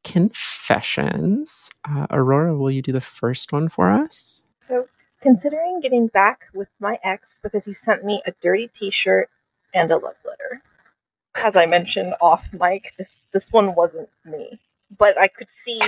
confessions. 0.08 1.70
Uh, 1.88 2.08
Aurora, 2.10 2.56
will 2.56 2.72
you 2.72 2.82
do 2.82 2.94
the 2.94 3.02
first 3.02 3.52
one 3.52 3.68
for 3.68 3.92
us? 3.92 4.42
So, 4.60 4.88
considering 5.22 5.82
getting 5.82 6.08
back 6.08 6.46
with 6.54 6.70
my 6.80 6.98
ex 7.04 7.40
because 7.44 7.66
he 7.66 7.74
sent 7.74 8.06
me 8.06 8.22
a 8.26 8.32
dirty 8.42 8.70
T-shirt 8.74 9.30
and 9.74 9.92
a 9.92 9.98
love 9.98 10.16
letter. 10.26 10.62
As 11.36 11.58
I 11.58 11.66
mentioned 11.66 12.16
off 12.22 12.48
mic, 12.54 12.94
this 12.98 13.26
this 13.34 13.52
one 13.52 13.76
wasn't 13.76 14.10
me, 14.26 14.60
but 14.98 15.20
I 15.20 15.28
could 15.28 15.52
see 15.52 15.80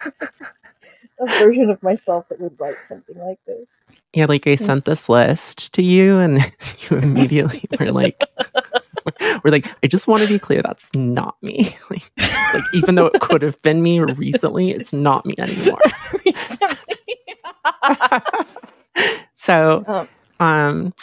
a 0.04 1.26
version 1.38 1.70
of 1.70 1.82
myself 1.82 2.28
that 2.28 2.40
would 2.40 2.58
write 2.58 2.82
something 2.82 3.16
like 3.16 3.38
this. 3.46 3.68
Yeah, 4.12 4.26
like 4.26 4.46
I 4.46 4.56
sent 4.56 4.84
this 4.84 5.08
list 5.08 5.72
to 5.74 5.82
you, 5.82 6.18
and 6.18 6.38
you 6.80 6.98
immediately 6.98 7.64
were 7.78 7.92
like, 7.92 8.22
"We're 9.44 9.50
like, 9.50 9.70
I 9.82 9.86
just 9.86 10.08
want 10.08 10.22
to 10.22 10.28
be 10.28 10.38
clear, 10.38 10.62
that's 10.62 10.88
not 10.94 11.36
me. 11.42 11.76
like, 11.90 12.10
like, 12.52 12.64
even 12.72 12.94
though 12.94 13.06
it 13.06 13.20
could 13.20 13.42
have 13.42 13.60
been 13.62 13.82
me 13.82 14.00
recently, 14.00 14.70
it's 14.70 14.92
not 14.92 15.26
me 15.26 15.34
anymore." 15.38 15.80
so, 19.34 19.84
um, 19.86 20.08
um, 20.40 20.94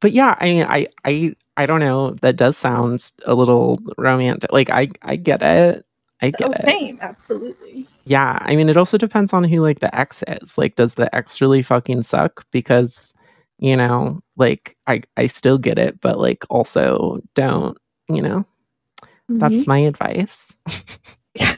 but 0.00 0.12
yeah, 0.12 0.36
I 0.40 0.44
mean, 0.44 0.64
I, 0.64 0.86
I, 1.04 1.34
I 1.56 1.66
don't 1.66 1.80
know. 1.80 2.12
That 2.22 2.36
does 2.36 2.56
sound 2.56 3.12
a 3.26 3.34
little 3.34 3.80
romantic. 3.98 4.52
Like, 4.52 4.70
I, 4.70 4.88
I 5.02 5.16
get 5.16 5.42
it. 5.42 5.84
I 6.22 6.30
get 6.30 6.48
oh, 6.48 6.50
it. 6.50 6.58
Same, 6.58 6.98
absolutely. 7.00 7.86
Yeah, 8.04 8.38
I 8.42 8.56
mean, 8.56 8.68
it 8.68 8.76
also 8.76 8.98
depends 8.98 9.32
on 9.32 9.44
who 9.44 9.60
like 9.60 9.80
the 9.80 9.94
ex 9.94 10.22
is. 10.26 10.58
Like, 10.58 10.76
does 10.76 10.94
the 10.94 11.14
ex 11.14 11.40
really 11.40 11.62
fucking 11.62 12.02
suck? 12.02 12.46
Because 12.50 13.14
you 13.60 13.76
know, 13.76 14.20
like 14.36 14.76
I 14.86 15.02
I 15.16 15.26
still 15.26 15.58
get 15.58 15.78
it, 15.78 16.00
but 16.00 16.18
like 16.18 16.44
also 16.50 17.20
don't. 17.34 17.76
You 18.08 18.22
know, 18.22 18.44
mm-hmm. 19.02 19.38
that's 19.38 19.66
my 19.66 19.78
advice. 19.78 20.56
yeah, 21.34 21.56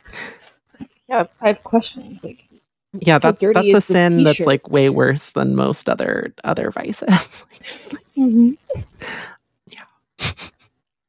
yeah. 1.09 1.25
I 1.41 1.47
have 1.47 1.65
questions. 1.65 2.25
Like, 2.25 2.47
yeah, 2.93 3.19
that's 3.19 3.41
that's 3.41 3.75
a 3.75 3.81
sin 3.81 4.25
that's 4.25 4.41
like 4.41 4.69
way 4.69 4.91
worse 4.91 5.31
than 5.31 5.55
most 5.55 5.88
other 5.88 6.35
other 6.45 6.71
vices. 6.73 7.09
mm-hmm. 8.19 8.53
Yeah. 9.69 9.85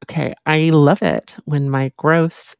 Okay, 0.06 0.36
I 0.45 0.69
love 0.69 1.01
it 1.01 1.36
when 1.45 1.69
my 1.69 1.91
gross 1.97 2.56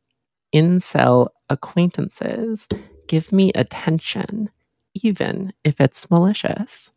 incel 0.54 1.28
acquaintances 1.50 2.68
give 3.08 3.32
me 3.32 3.52
attention, 3.54 4.50
even 4.96 5.54
if 5.64 5.80
it's 5.80 6.10
malicious. 6.10 6.92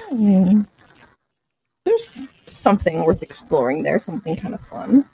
Hmm. 0.00 0.62
There's 1.84 2.18
something 2.46 3.04
worth 3.04 3.22
exploring 3.22 3.82
there, 3.82 4.00
something 4.00 4.36
kind 4.36 4.54
of 4.54 4.60
fun. 4.60 5.04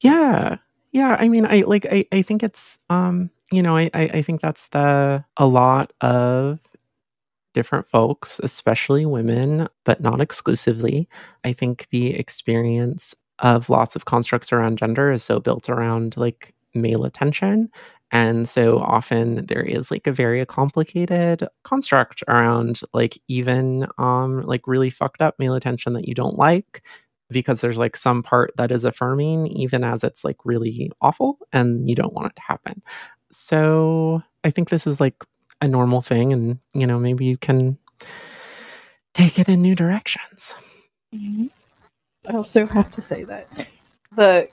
Yeah. 0.00 0.56
Yeah. 0.92 1.16
I 1.18 1.28
mean, 1.28 1.46
I 1.46 1.62
like, 1.62 1.86
I, 1.90 2.06
I 2.12 2.22
think 2.22 2.42
it's, 2.42 2.78
um, 2.90 3.30
you 3.50 3.62
know, 3.62 3.76
I, 3.76 3.90
I, 3.94 4.02
I 4.02 4.22
think 4.22 4.40
that's 4.40 4.68
the, 4.68 5.24
a 5.36 5.46
lot 5.46 5.92
of 6.00 6.60
different 7.54 7.88
folks, 7.88 8.40
especially 8.42 9.06
women, 9.06 9.68
but 9.84 10.00
not 10.00 10.20
exclusively. 10.20 11.08
I 11.44 11.52
think 11.52 11.86
the 11.90 12.14
experience 12.14 13.14
of 13.40 13.68
lots 13.68 13.96
of 13.96 14.04
constructs 14.04 14.52
around 14.52 14.78
gender 14.78 15.10
is 15.10 15.24
so 15.24 15.40
built 15.40 15.68
around 15.68 16.16
like 16.16 16.54
male 16.74 17.04
attention. 17.04 17.70
And 18.14 18.48
so 18.48 18.78
often 18.78 19.44
there 19.46 19.62
is 19.62 19.90
like 19.90 20.06
a 20.06 20.12
very 20.12 20.46
complicated 20.46 21.46
construct 21.64 22.22
around 22.28 22.80
like 22.94 23.18
even 23.28 23.86
um 23.98 24.42
like 24.42 24.66
really 24.66 24.88
fucked 24.88 25.20
up 25.20 25.34
male 25.38 25.54
attention 25.54 25.92
that 25.94 26.08
you 26.08 26.14
don't 26.14 26.38
like 26.38 26.82
because 27.30 27.60
there's 27.60 27.76
like 27.76 27.96
some 27.96 28.22
part 28.22 28.52
that 28.56 28.70
is 28.70 28.84
affirming 28.84 29.48
even 29.48 29.84
as 29.84 30.04
it's 30.04 30.24
like 30.24 30.36
really 30.44 30.90
awful 31.02 31.38
and 31.52 31.88
you 31.88 31.96
don't 31.96 32.12
want 32.12 32.28
it 32.28 32.36
to 32.36 32.42
happen 32.42 32.82
so 33.32 34.22
i 34.44 34.50
think 34.50 34.68
this 34.68 34.86
is 34.86 35.00
like 35.00 35.16
a 35.60 35.66
normal 35.66 36.02
thing 36.02 36.32
and 36.32 36.58
you 36.74 36.86
know 36.86 36.98
maybe 36.98 37.24
you 37.24 37.38
can 37.38 37.78
take 39.14 39.38
it 39.38 39.48
in 39.48 39.62
new 39.62 39.74
directions 39.74 40.54
Mm-hmm. 41.14 41.46
I 42.28 42.36
also 42.36 42.66
have 42.66 42.90
to 42.92 43.00
say 43.00 43.24
that 43.24 43.48
the 44.16 44.48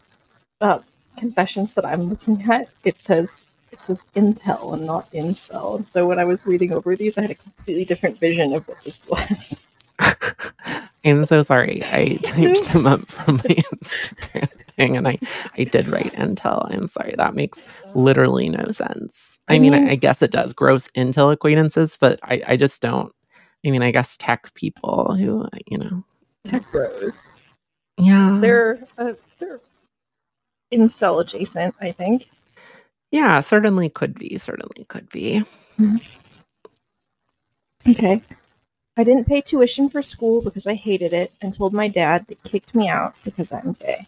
uh, 0.60 0.80
confessions 1.18 1.74
that 1.74 1.86
I'm 1.86 2.04
looking 2.04 2.44
at, 2.52 2.70
it 2.84 3.02
says 3.02 3.42
it 3.72 3.82
says 3.82 4.08
Intel 4.16 4.74
and 4.74 4.86
not 4.86 5.12
incel. 5.12 5.76
And 5.76 5.86
so 5.86 6.08
when 6.08 6.20
I 6.20 6.26
was 6.26 6.46
reading 6.46 6.72
over 6.74 6.96
these, 6.96 7.18
I 7.18 7.22
had 7.24 7.32
a 7.32 7.36
completely 7.36 7.86
different 7.86 8.20
vision 8.20 8.54
of 8.54 8.68
what 8.68 8.84
this 8.84 9.00
was. 9.08 9.58
i'm 11.06 11.26
so 11.26 11.44
sorry 11.44 11.80
i 11.92 12.18
typed 12.24 12.64
them 12.74 12.88
up 12.88 13.08
from 13.12 13.36
my 13.36 13.42
instagram 13.74 14.50
thing 14.78 14.98
and 14.98 15.08
i 15.08 15.18
i 15.58 15.64
did 15.64 15.88
write 15.88 16.12
intel 16.14 16.74
i'm 16.74 16.88
sorry 16.88 17.14
that 17.18 17.36
makes 17.36 17.62
literally 17.94 18.50
no 18.50 18.72
sense 18.72 19.38
i 19.48 19.60
mean 19.60 19.76
i, 19.76 19.92
I 19.92 19.96
guess 19.96 20.22
it 20.24 20.32
does 20.32 20.54
gross 20.54 20.88
intel 20.98 21.32
acquaintances 21.32 21.98
but 22.00 22.20
i 22.24 22.42
i 22.48 22.58
just 22.58 22.82
don't 22.82 23.14
i 23.66 23.70
mean 23.70 23.84
i 23.84 23.92
guess 23.92 24.18
tech 24.18 24.52
people 24.56 25.16
who 25.16 25.48
you 25.68 25.78
know 25.78 26.04
Tech 26.46 26.64
bros. 26.72 27.30
yeah 28.00 28.40
They're 28.42 28.88
uh, 28.98 29.14
they're 29.38 29.60
incel 30.74 31.22
adjacent, 31.22 31.76
I 31.82 31.92
think. 31.92 32.30
Yeah, 33.12 33.40
certainly 33.42 33.90
could 33.90 34.18
be. 34.18 34.38
Certainly 34.38 34.86
could 34.88 35.10
be. 35.10 35.44
Okay. 37.88 38.22
I 38.98 39.04
didn't 39.04 39.26
pay 39.28 39.42
tuition 39.42 39.90
for 39.90 40.02
school 40.02 40.42
because 40.42 40.68
I 40.68 40.76
hated 40.76 41.14
it 41.14 41.32
and 41.42 41.54
told 41.54 41.74
my 41.74 41.88
dad 41.88 42.26
that 42.28 42.44
kicked 42.44 42.76
me 42.76 42.88
out 42.88 43.16
because 43.24 43.52
I'm 43.52 43.74
gay. 43.74 44.08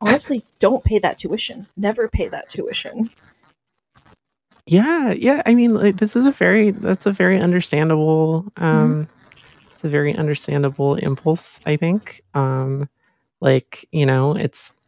Honestly, 0.00 0.44
don't 0.58 0.84
pay 0.84 0.98
that 1.00 1.18
tuition. 1.18 1.66
Never 1.76 2.08
pay 2.08 2.28
that 2.28 2.48
tuition. 2.48 3.10
Yeah, 4.66 5.12
yeah. 5.12 5.42
I 5.46 5.54
mean, 5.54 5.74
like, 5.74 5.96
this 5.96 6.14
is 6.16 6.26
a 6.26 6.30
very 6.32 6.70
that's 6.70 7.06
a 7.06 7.12
very 7.12 7.38
understandable. 7.40 8.50
Um, 8.56 9.08
It's 9.74 9.84
a 9.84 9.88
very 9.88 10.14
understandable 10.14 10.94
impulse. 10.96 11.58
I 11.66 11.76
think. 11.76 12.22
Um, 12.34 12.88
like 13.40 13.88
you 13.92 14.06
know, 14.06 14.36
it's 14.36 14.70
it- 14.70 14.79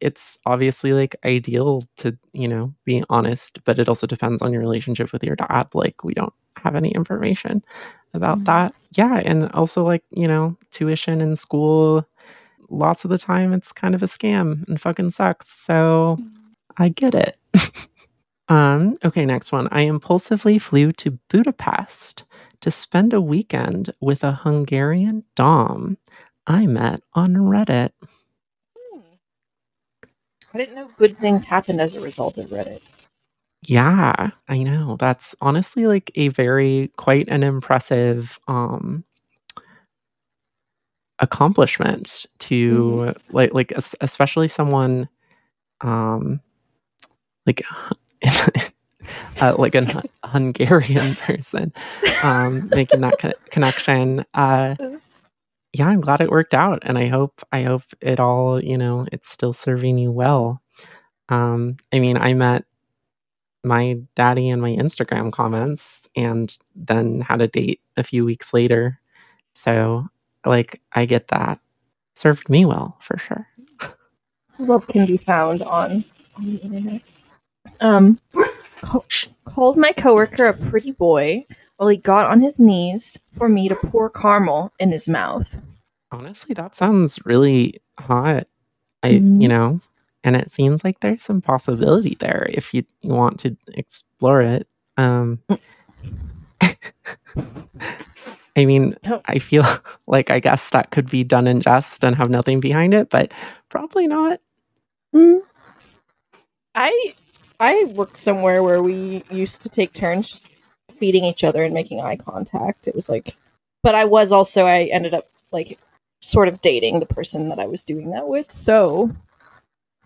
it's 0.00 0.38
obviously 0.46 0.92
like 0.92 1.16
ideal 1.24 1.84
to 1.98 2.16
you 2.32 2.48
know 2.48 2.74
be 2.84 3.04
honest, 3.10 3.62
but 3.64 3.78
it 3.78 3.88
also 3.88 4.06
depends 4.06 4.42
on 4.42 4.52
your 4.52 4.60
relationship 4.62 5.12
with 5.12 5.24
your 5.24 5.36
dad. 5.36 5.68
Like 5.74 6.04
we 6.04 6.14
don't 6.14 6.32
have 6.56 6.74
any 6.76 6.90
information 6.90 7.62
about 8.14 8.38
Mhm. 8.40 8.44
that. 8.46 8.74
Yeah, 8.96 9.16
and 9.24 9.50
also 9.52 9.84
like 9.84 10.04
you 10.10 10.28
know 10.28 10.56
tuition 10.70 11.20
in 11.20 11.36
school. 11.36 12.06
Lots 12.70 13.04
of 13.04 13.10
the 13.10 13.18
time, 13.18 13.52
it's 13.54 13.72
kind 13.72 13.94
of 13.94 14.02
a 14.02 14.06
scam 14.06 14.66
and 14.68 14.80
fucking 14.80 15.12
sucks. 15.12 15.50
So 15.50 16.18
I 16.78 16.90
get 16.90 17.14
it. 17.14 17.36
um, 18.48 18.96
okay, 19.04 19.26
next 19.26 19.52
one. 19.52 19.68
I 19.70 19.82
impulsively 19.82 20.58
flew 20.58 20.92
to 20.94 21.18
Budapest 21.30 22.24
to 22.60 22.70
spend 22.70 23.12
a 23.12 23.20
weekend 23.20 23.92
with 24.00 24.24
a 24.24 24.32
Hungarian 24.32 25.24
Dom 25.36 25.98
I 26.46 26.66
met 26.66 27.02
on 27.14 27.34
Reddit. 27.34 27.90
I 30.54 30.58
didn't 30.58 30.74
know 30.74 30.90
good 30.96 31.18
things 31.18 31.44
happened 31.44 31.80
as 31.80 31.94
a 31.94 32.00
result 32.00 32.38
of 32.38 32.46
Reddit. 32.46 32.80
Yeah, 33.62 34.30
I 34.48 34.62
know. 34.62 34.96
That's 34.98 35.34
honestly 35.40 35.86
like 35.86 36.10
a 36.14 36.28
very 36.28 36.92
quite 36.96 37.28
an 37.28 37.42
impressive 37.42 38.38
um 38.48 39.04
accomplishment 41.18 42.26
to 42.38 43.14
like 43.30 43.52
like 43.52 43.72
especially 44.00 44.48
someone 44.48 45.08
um 45.80 46.40
like 47.46 47.62
uh, 49.40 49.54
like 49.58 49.74
a 49.74 50.02
Hungarian 50.24 51.14
person 51.16 51.72
um 52.22 52.68
making 52.70 53.00
that 53.00 53.18
co- 53.18 53.32
connection 53.50 54.24
uh 54.34 54.76
yeah 55.72 55.86
i'm 55.86 56.00
glad 56.00 56.20
it 56.20 56.30
worked 56.30 56.54
out 56.54 56.80
and 56.82 56.98
i 56.98 57.06
hope 57.06 57.42
i 57.52 57.62
hope 57.62 57.82
it 58.00 58.20
all 58.20 58.62
you 58.62 58.76
know 58.78 59.06
it's 59.12 59.30
still 59.30 59.52
serving 59.52 59.98
you 59.98 60.10
well. 60.10 60.62
Um 61.28 61.76
i 61.92 61.98
mean 61.98 62.16
i 62.16 62.32
met 62.34 62.64
my 63.64 63.98
daddy 64.14 64.48
in 64.48 64.60
my 64.60 64.70
instagram 64.70 65.32
comments 65.32 66.08
and 66.16 66.56
then 66.74 67.20
had 67.20 67.40
a 67.40 67.48
date 67.48 67.80
a 67.96 68.02
few 68.02 68.24
weeks 68.24 68.54
later. 68.54 69.00
So 69.54 70.06
like 70.46 70.80
i 70.92 71.04
get 71.04 71.28
that. 71.28 71.60
Served 72.14 72.48
me 72.48 72.64
well 72.64 72.96
for 73.00 73.18
sure. 73.18 73.46
So 74.48 74.64
love 74.64 74.86
can 74.88 75.06
be 75.06 75.16
found 75.16 75.62
on, 75.62 76.04
on 76.36 76.44
the 76.44 76.56
internet. 76.56 77.02
Um, 77.80 78.18
ca- 78.82 79.00
called 79.44 79.76
my 79.76 79.92
coworker 79.92 80.46
a 80.46 80.54
pretty 80.54 80.92
boy 80.92 81.46
while 81.78 81.88
he 81.88 81.96
got 81.96 82.26
on 82.26 82.40
his 82.42 82.60
knees 82.60 83.18
for 83.32 83.48
me 83.48 83.68
to 83.68 83.74
pour 83.76 84.10
caramel 84.10 84.72
in 84.78 84.90
his 84.92 85.08
mouth. 85.08 85.56
honestly 86.12 86.54
that 86.54 86.74
sounds 86.76 87.18
really 87.24 87.80
hot 87.98 88.46
i 89.02 89.10
Mhm. 89.12 89.40
you 89.42 89.48
know 89.48 89.80
and 90.24 90.34
it 90.36 90.50
seems 90.52 90.82
like 90.84 91.00
there's 91.00 91.22
some 91.22 91.40
possibility 91.40 92.16
there 92.20 92.46
if 92.50 92.74
you, 92.74 92.84
you 93.02 93.10
want 93.14 93.38
to 93.40 93.56
explore 93.74 94.40
it 94.42 94.66
um 94.96 95.38
i 98.56 98.64
mean 98.64 98.96
Oh. 99.06 99.20
i 99.26 99.38
feel 99.38 99.64
like 100.06 100.30
i 100.30 100.40
guess 100.40 100.70
that 100.70 100.90
could 100.90 101.08
be 101.10 101.22
done 101.24 101.46
in 101.46 101.60
jest 101.60 102.04
and 102.04 102.16
have 102.16 102.30
nothing 102.30 102.58
behind 102.60 102.94
it 102.94 103.08
but 103.10 103.32
probably 103.68 104.06
not 104.06 104.40
Mm. 105.14 105.40
I 106.74 107.14
I 107.60 107.84
worked 107.96 108.18
somewhere 108.18 108.62
where 108.62 108.82
we 108.82 109.24
used 109.30 109.62
to 109.62 109.68
take 109.70 109.94
turns 109.94 110.30
just 110.30 110.46
feeding 110.98 111.24
each 111.24 111.44
other 111.44 111.64
and 111.64 111.72
making 111.74 112.00
eye 112.00 112.16
contact. 112.16 112.88
It 112.88 112.94
was 112.94 113.08
like, 113.08 113.36
but 113.82 113.94
I 113.94 114.04
was 114.04 114.32
also 114.32 114.64
I 114.66 114.84
ended 114.84 115.14
up 115.14 115.28
like 115.52 115.78
sort 116.20 116.48
of 116.48 116.60
dating 116.60 117.00
the 117.00 117.06
person 117.06 117.48
that 117.48 117.58
I 117.58 117.66
was 117.66 117.84
doing 117.84 118.10
that 118.10 118.28
with. 118.28 118.50
So 118.50 119.10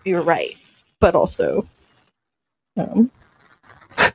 you're 0.04 0.22
right, 0.22 0.56
but 1.00 1.14
also, 1.14 1.66
um, 2.76 3.10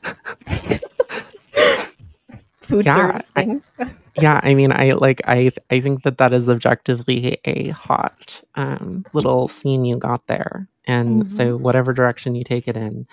food 2.60 2.86
Yeah, 2.86 2.96
service 2.96 3.32
I- 3.36 3.60
yeah 4.20 4.42
i 4.44 4.54
mean 4.54 4.74
i 4.74 4.92
like 4.92 5.22
i 5.26 5.50
i 5.70 5.80
think 5.80 6.04
that 6.04 6.18
that 6.18 6.34
is 6.34 6.50
objectively 6.50 7.38
a 7.46 7.70
hot 7.70 8.42
um 8.56 9.06
little 9.14 9.48
scene 9.48 9.86
you 9.86 9.98
got 9.98 10.26
there. 10.28 10.68
And 10.86 11.30
so 11.32 11.58
whatever 11.58 11.92
direction 11.94 12.34
you 12.36 12.46
take 12.46 12.68
it 12.70 12.78
in 12.78 13.08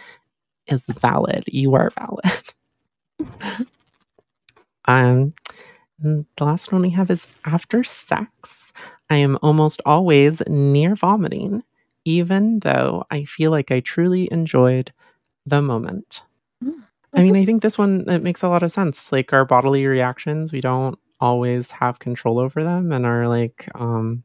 is 0.69 0.81
valid. 1.01 1.43
You 1.49 1.75
are 1.75 1.91
valid 1.91 2.23
um 4.87 5.33
the 6.01 6.25
last 6.45 6.73
one 6.73 6.83
we 6.83 6.91
have 6.91 7.11
is 7.11 7.27
after 7.47 7.85
sex 7.85 8.73
i 9.11 9.17
am 9.17 9.39
almost 9.43 9.81
always 9.87 10.43
near 10.49 10.95
vomiting 10.95 11.63
even 12.05 12.61
though 12.61 13.05
i 13.11 13.25
feel 13.25 13.51
like 13.51 13.71
i 13.71 13.81
truly 13.81 14.29
enjoyed 14.33 14.93
the 15.47 15.63
moment 15.63 16.23
I 17.15 17.23
mean, 17.23 17.37
I 17.37 17.45
think 17.45 17.63
this 17.63 17.79
one 17.79 18.09
it 18.09 18.23
makes 18.23 18.43
a 18.43 18.49
lot 18.49 18.63
of 18.63 18.73
sense. 18.73 19.13
Like 19.13 19.33
our 19.33 19.45
bodily 19.45 19.87
reactions, 19.87 20.53
we 20.53 20.61
don't 20.61 20.99
always 21.21 21.71
have 21.71 21.99
control 21.99 22.39
over 22.39 22.65
them, 22.65 22.93
and 22.93 23.07
are 23.07 23.29
like, 23.29 23.69
um, 23.75 24.25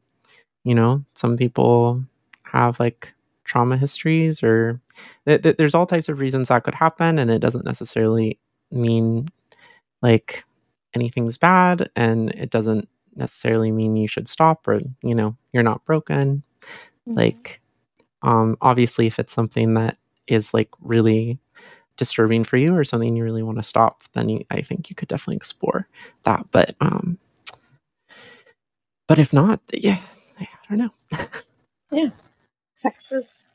you 0.64 0.74
know, 0.74 1.04
some 1.14 1.36
people 1.36 2.04
have 2.44 2.80
like 2.80 3.12
trauma 3.44 3.76
histories, 3.76 4.42
or 4.42 4.80
th- 5.26 5.42
th- 5.42 5.56
there's 5.56 5.74
all 5.74 5.86
types 5.86 6.08
of 6.08 6.20
reasons 6.20 6.48
that 6.48 6.64
could 6.64 6.74
happen, 6.74 7.18
and 7.18 7.30
it 7.30 7.40
doesn't 7.40 7.64
necessarily 7.64 8.38
mean 8.70 9.28
like 10.02 10.44
anything's 10.94 11.38
bad, 11.38 11.90
and 11.96 12.30
it 12.32 12.50
doesn't 12.50 12.88
necessarily 13.16 13.70
mean 13.72 13.96
you 13.96 14.08
should 14.08 14.28
stop 14.28 14.66
or 14.68 14.80
you 15.02 15.14
know 15.14 15.36
you're 15.52 15.62
not 15.62 15.84
broken. 15.84 16.42
Like, 17.06 17.60
um, 18.22 18.56
obviously, 18.60 19.06
if 19.06 19.18
it's 19.18 19.34
something 19.34 19.74
that 19.74 19.98
is 20.26 20.54
like 20.54 20.68
really 20.80 21.38
disturbing 21.96 22.44
for 22.44 22.56
you 22.56 22.74
or 22.74 22.84
something 22.84 23.16
you 23.16 23.24
really 23.24 23.42
want 23.42 23.58
to 23.58 23.62
stop, 23.62 24.02
then 24.14 24.28
you, 24.28 24.44
I 24.50 24.62
think 24.62 24.90
you 24.90 24.96
could 24.96 25.08
definitely 25.08 25.36
explore 25.36 25.88
that. 26.24 26.46
But 26.52 26.76
um, 26.80 27.18
but 29.08 29.18
if 29.18 29.32
not, 29.32 29.60
yeah, 29.72 30.00
I 30.38 30.48
don't 30.68 30.78
know. 30.78 31.18
Yeah. 31.92 32.10
Sex 32.74 33.12
is 33.12 33.46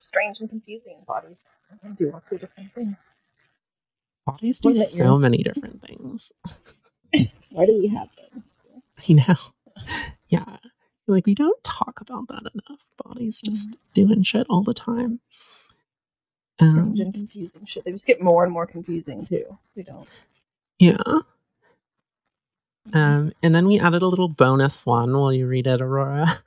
strange 0.00 0.40
and 0.40 0.48
confusing. 0.50 0.98
Bodies 1.06 1.50
can 1.82 1.94
do 1.94 2.10
lots 2.10 2.32
of 2.32 2.40
different 2.40 2.74
things. 2.74 2.96
Bodies 4.26 4.60
do 4.60 4.74
so 4.74 5.18
many 5.18 5.38
different 5.42 5.82
things. 5.82 6.32
Why 7.50 7.66
do 7.66 7.78
we 7.78 7.88
have 7.88 8.08
them? 8.16 8.44
You 9.04 9.16
know, 9.16 9.34
yeah. 10.28 10.56
Like 11.06 11.26
we 11.26 11.34
don't 11.34 11.62
talk 11.64 12.00
about 12.00 12.28
that 12.28 12.42
enough. 12.54 12.80
Bodies 13.04 13.40
just 13.42 13.76
doing 13.94 14.22
shit 14.22 14.46
all 14.48 14.62
the 14.62 14.74
time. 14.74 15.20
strange 16.62 17.00
Um, 17.00 17.06
and 17.06 17.14
confusing 17.14 17.64
shit. 17.66 17.84
They 17.84 17.90
just 17.90 18.06
get 18.06 18.22
more 18.22 18.44
and 18.44 18.52
more 18.52 18.66
confusing 18.66 19.26
too. 19.26 19.58
They 19.76 19.82
don't. 19.82 20.08
yeah. 20.78 20.96
Um, 22.92 23.32
and 23.42 23.54
then 23.54 23.66
we 23.66 23.80
added 23.80 24.02
a 24.02 24.06
little 24.08 24.28
bonus 24.28 24.86
one 24.86 25.12
while 25.16 25.32
you 25.32 25.46
read 25.46 25.66
it, 25.66 25.80
Aurora. 25.82 26.42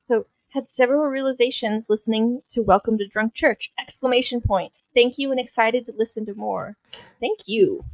So 0.00 0.26
had 0.50 0.70
several 0.70 1.04
realizations 1.06 1.88
listening 1.90 2.40
to 2.50 2.62
Welcome 2.62 2.98
to 2.98 3.06
Drunk 3.06 3.34
Church! 3.34 3.70
Exclamation 3.78 4.40
point. 4.40 4.72
Thank 4.94 5.18
you 5.18 5.30
and 5.30 5.38
excited 5.38 5.86
to 5.86 5.92
listen 5.96 6.24
to 6.26 6.34
more. 6.34 6.76
Thank 7.20 7.40
you. 7.46 7.84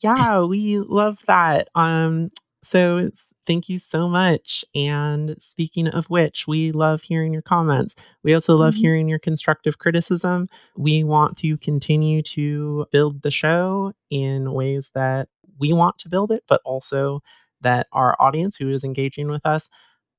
Yeah, 0.00 0.42
we 0.44 0.78
love 0.78 1.18
that. 1.26 1.68
Um, 1.74 2.30
so 2.62 3.10
thank 3.46 3.68
you 3.68 3.78
so 3.78 4.08
much. 4.08 4.64
And 4.74 5.36
speaking 5.40 5.88
of 5.88 6.06
which, 6.06 6.44
we 6.46 6.72
love 6.72 7.02
hearing 7.02 7.32
your 7.32 7.42
comments. 7.42 7.96
We 8.22 8.34
also 8.34 8.54
love 8.56 8.74
Mhm. 8.74 8.78
hearing 8.78 9.08
your 9.08 9.18
constructive 9.18 9.78
criticism. 9.78 10.48
We 10.76 11.02
want 11.04 11.38
to 11.38 11.56
continue 11.58 12.22
to 12.22 12.86
build 12.92 13.22
the 13.22 13.30
show 13.30 13.92
in 14.10 14.52
ways 14.52 14.90
that 14.94 15.28
we 15.58 15.72
want 15.72 15.98
to 16.00 16.08
build 16.08 16.30
it, 16.32 16.44
but 16.48 16.60
also 16.64 17.22
that 17.60 17.86
our 17.92 18.16
audience 18.20 18.56
who 18.56 18.70
is 18.70 18.84
engaging 18.84 19.28
with 19.28 19.44
us 19.44 19.68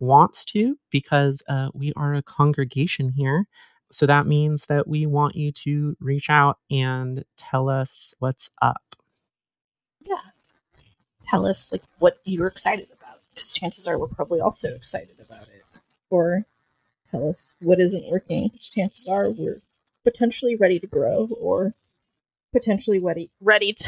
wants 0.02 0.44
to, 0.46 0.78
because 0.90 1.42
uh, 1.48 1.70
we 1.74 1.94
are 1.96 2.14
a 2.14 2.24
congregation 2.24 3.14
here. 3.16 3.46
So 3.92 4.06
that 4.06 4.26
means 4.26 4.66
that 4.66 4.88
we 4.88 5.06
want 5.06 5.36
you 5.36 5.52
to 5.64 5.96
reach 6.00 6.30
out 6.30 6.58
and 6.70 7.24
tell 7.38 7.70
us 7.70 8.14
what's 8.20 8.50
up. 8.62 8.96
Yeah. 10.02 10.32
Tell 11.24 11.46
us 11.46 11.72
like 11.72 11.84
what 12.00 12.18
you're 12.24 12.48
excited 12.48 12.88
about, 12.88 13.20
because 13.34 13.54
chances 13.54 13.88
are 13.88 13.98
we're 13.98 14.08
probably 14.08 14.42
also 14.42 14.74
excited 14.74 15.20
about 15.20 15.44
it. 15.44 15.64
Or 16.10 16.46
tell 17.10 17.30
us 17.30 17.56
what 17.62 17.80
isn't 17.80 18.10
working, 18.10 18.48
because 18.48 18.70
chances 18.70 19.08
are 19.08 19.30
we're 19.30 19.62
potentially 20.04 20.56
ready 20.56 20.80
to 20.80 20.88
grow, 20.88 21.30
or 21.40 21.74
potentially 22.52 23.00
ready 23.00 23.30
ready 23.40 23.72
to 23.74 23.88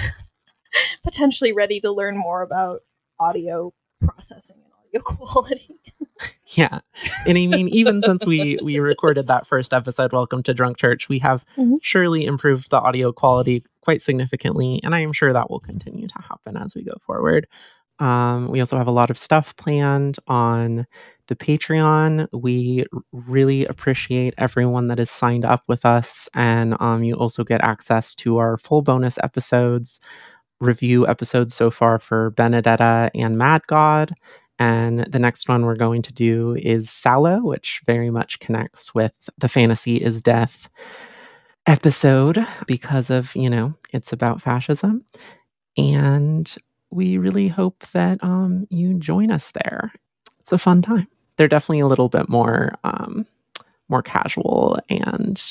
potentially 1.03 1.51
ready 1.51 1.79
to 1.79 1.91
learn 1.91 2.17
more 2.17 2.41
about 2.41 2.83
audio 3.19 3.73
processing 4.01 4.57
and 4.63 4.73
audio 4.79 5.01
quality. 5.03 5.79
Yeah. 6.55 6.81
And 7.25 7.35
I 7.35 7.47
mean, 7.47 7.67
even 7.69 8.03
since 8.03 8.25
we 8.27 8.59
we 8.63 8.77
recorded 8.77 9.25
that 9.25 9.47
first 9.47 9.73
episode, 9.73 10.13
Welcome 10.13 10.43
to 10.43 10.53
Drunk 10.53 10.77
Church, 10.77 11.09
we 11.09 11.17
have 11.19 11.43
Mhm. 11.57 11.77
surely 11.81 12.25
improved 12.25 12.69
the 12.69 12.77
audio 12.77 13.11
quality 13.11 13.63
quite 13.81 14.03
significantly. 14.03 14.79
And 14.83 14.93
I 14.93 14.99
am 14.99 15.13
sure 15.13 15.33
that 15.33 15.49
will 15.49 15.59
continue 15.59 16.07
to 16.07 16.21
happen 16.29 16.55
as 16.55 16.75
we 16.75 16.83
go 16.83 16.93
forward. 17.07 17.47
Um, 17.97 18.49
we 18.49 18.59
also 18.59 18.77
have 18.77 18.85
a 18.87 18.91
lot 18.91 19.09
of 19.09 19.17
stuff 19.17 19.55
planned 19.55 20.17
on 20.27 20.85
the 21.27 21.35
Patreon. 21.35 22.27
We 22.33 22.85
really 23.11 23.65
appreciate 23.65 24.35
everyone 24.37 24.89
that 24.89 24.99
has 24.99 25.09
signed 25.09 25.45
up 25.45 25.63
with 25.67 25.85
us. 25.85 26.29
And 26.35 26.75
um, 26.79 27.03
you 27.03 27.15
also 27.15 27.43
get 27.43 27.61
access 27.61 28.13
to 28.15 28.37
our 28.37 28.57
full 28.57 28.83
bonus 28.83 29.17
episodes, 29.23 29.99
review 30.59 31.07
episodes 31.07 31.55
so 31.55 31.71
far 31.71 31.97
for 31.99 32.29
Benedetta 32.31 33.09
and 33.15 33.37
Mad 33.39 33.61
God. 33.67 34.13
And 34.59 35.05
the 35.11 35.19
next 35.19 35.49
one 35.49 35.65
we're 35.65 35.75
going 35.75 36.01
to 36.03 36.13
do 36.13 36.55
is 36.55 36.87
Salò, 36.87 37.43
which 37.43 37.81
very 37.85 38.09
much 38.09 38.39
connects 38.39 38.93
with 38.93 39.13
the 39.37 39.47
Fantasy 39.49 39.97
is 39.97 40.21
Death 40.21 40.69
episode 41.65 42.45
because 42.67 43.09
of, 43.09 43.35
you 43.35 43.49
know, 43.49 43.73
it's 43.91 44.13
about 44.13 44.41
fascism. 44.41 45.03
And 45.77 46.53
we 46.91 47.17
really 47.17 47.47
hope 47.47 47.85
that 47.93 48.23
um, 48.23 48.67
you 48.69 48.99
join 48.99 49.31
us 49.31 49.51
there. 49.51 49.91
It's 50.39 50.51
a 50.51 50.57
fun 50.57 50.81
time. 50.81 51.07
They're 51.37 51.47
definitely 51.47 51.79
a 51.79 51.87
little 51.87 52.09
bit 52.09 52.29
more 52.29 52.75
um, 52.83 53.25
more 53.89 54.03
casual 54.03 54.79
and 54.89 55.41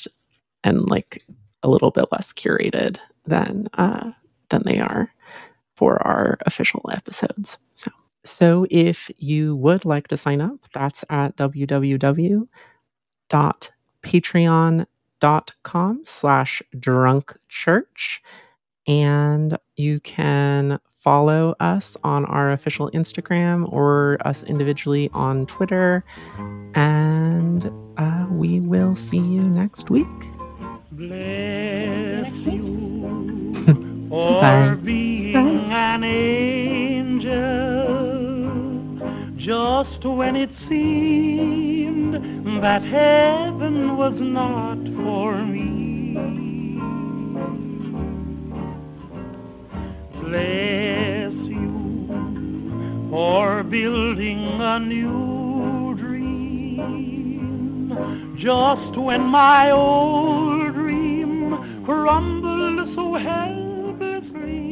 and 0.64 0.88
like 0.88 1.24
a 1.62 1.68
little 1.68 1.90
bit 1.90 2.06
less 2.12 2.32
curated 2.32 2.98
than 3.26 3.68
uh, 3.74 4.12
than 4.50 4.62
they 4.64 4.78
are 4.78 5.12
for 5.76 6.00
our 6.06 6.38
official 6.46 6.88
episodes. 6.92 7.58
So 7.74 7.90
so 8.24 8.66
if 8.70 9.10
you 9.18 9.56
would 9.56 9.84
like 9.84 10.08
to 10.08 10.16
sign 10.16 10.40
up, 10.40 10.56
that's 10.72 11.04
at 11.10 11.36
www.patreon.com 11.36 12.46
slash 16.04 16.62
drunk 16.78 17.36
church. 17.48 18.22
And 18.86 19.58
you 19.76 20.00
can 20.00 20.80
follow 20.98 21.54
us 21.58 21.96
on 22.04 22.24
our 22.26 22.52
official 22.52 22.88
Instagram 22.92 23.72
or 23.72 24.18
us 24.24 24.44
individually 24.44 25.10
on 25.12 25.46
Twitter. 25.46 26.04
And 26.74 27.68
uh, 27.96 28.26
we 28.30 28.60
will 28.60 28.94
see 28.94 29.18
you 29.18 29.42
next 29.42 29.90
week. 29.90 30.06
Bless 30.92 32.42
week. 32.42 32.54
you 32.54 33.52
Bye. 34.10 34.68
for 34.70 34.76
being 34.76 35.36
an 35.72 36.04
angel. 36.04 37.71
Just 39.42 40.04
when 40.04 40.36
it 40.36 40.54
seemed 40.54 42.14
that 42.62 42.82
heaven 42.84 43.96
was 43.96 44.20
not 44.20 44.78
for 45.02 45.44
me. 45.44 46.14
Bless 50.20 51.34
you 51.34 52.06
for 53.10 53.64
building 53.64 54.60
a 54.60 54.78
new 54.78 55.96
dream. 55.96 57.56
Just 58.38 58.96
when 58.96 59.22
my 59.22 59.72
old 59.72 60.72
dream 60.72 61.82
crumbled 61.84 62.88
so 62.94 63.14
heavily. 63.14 64.71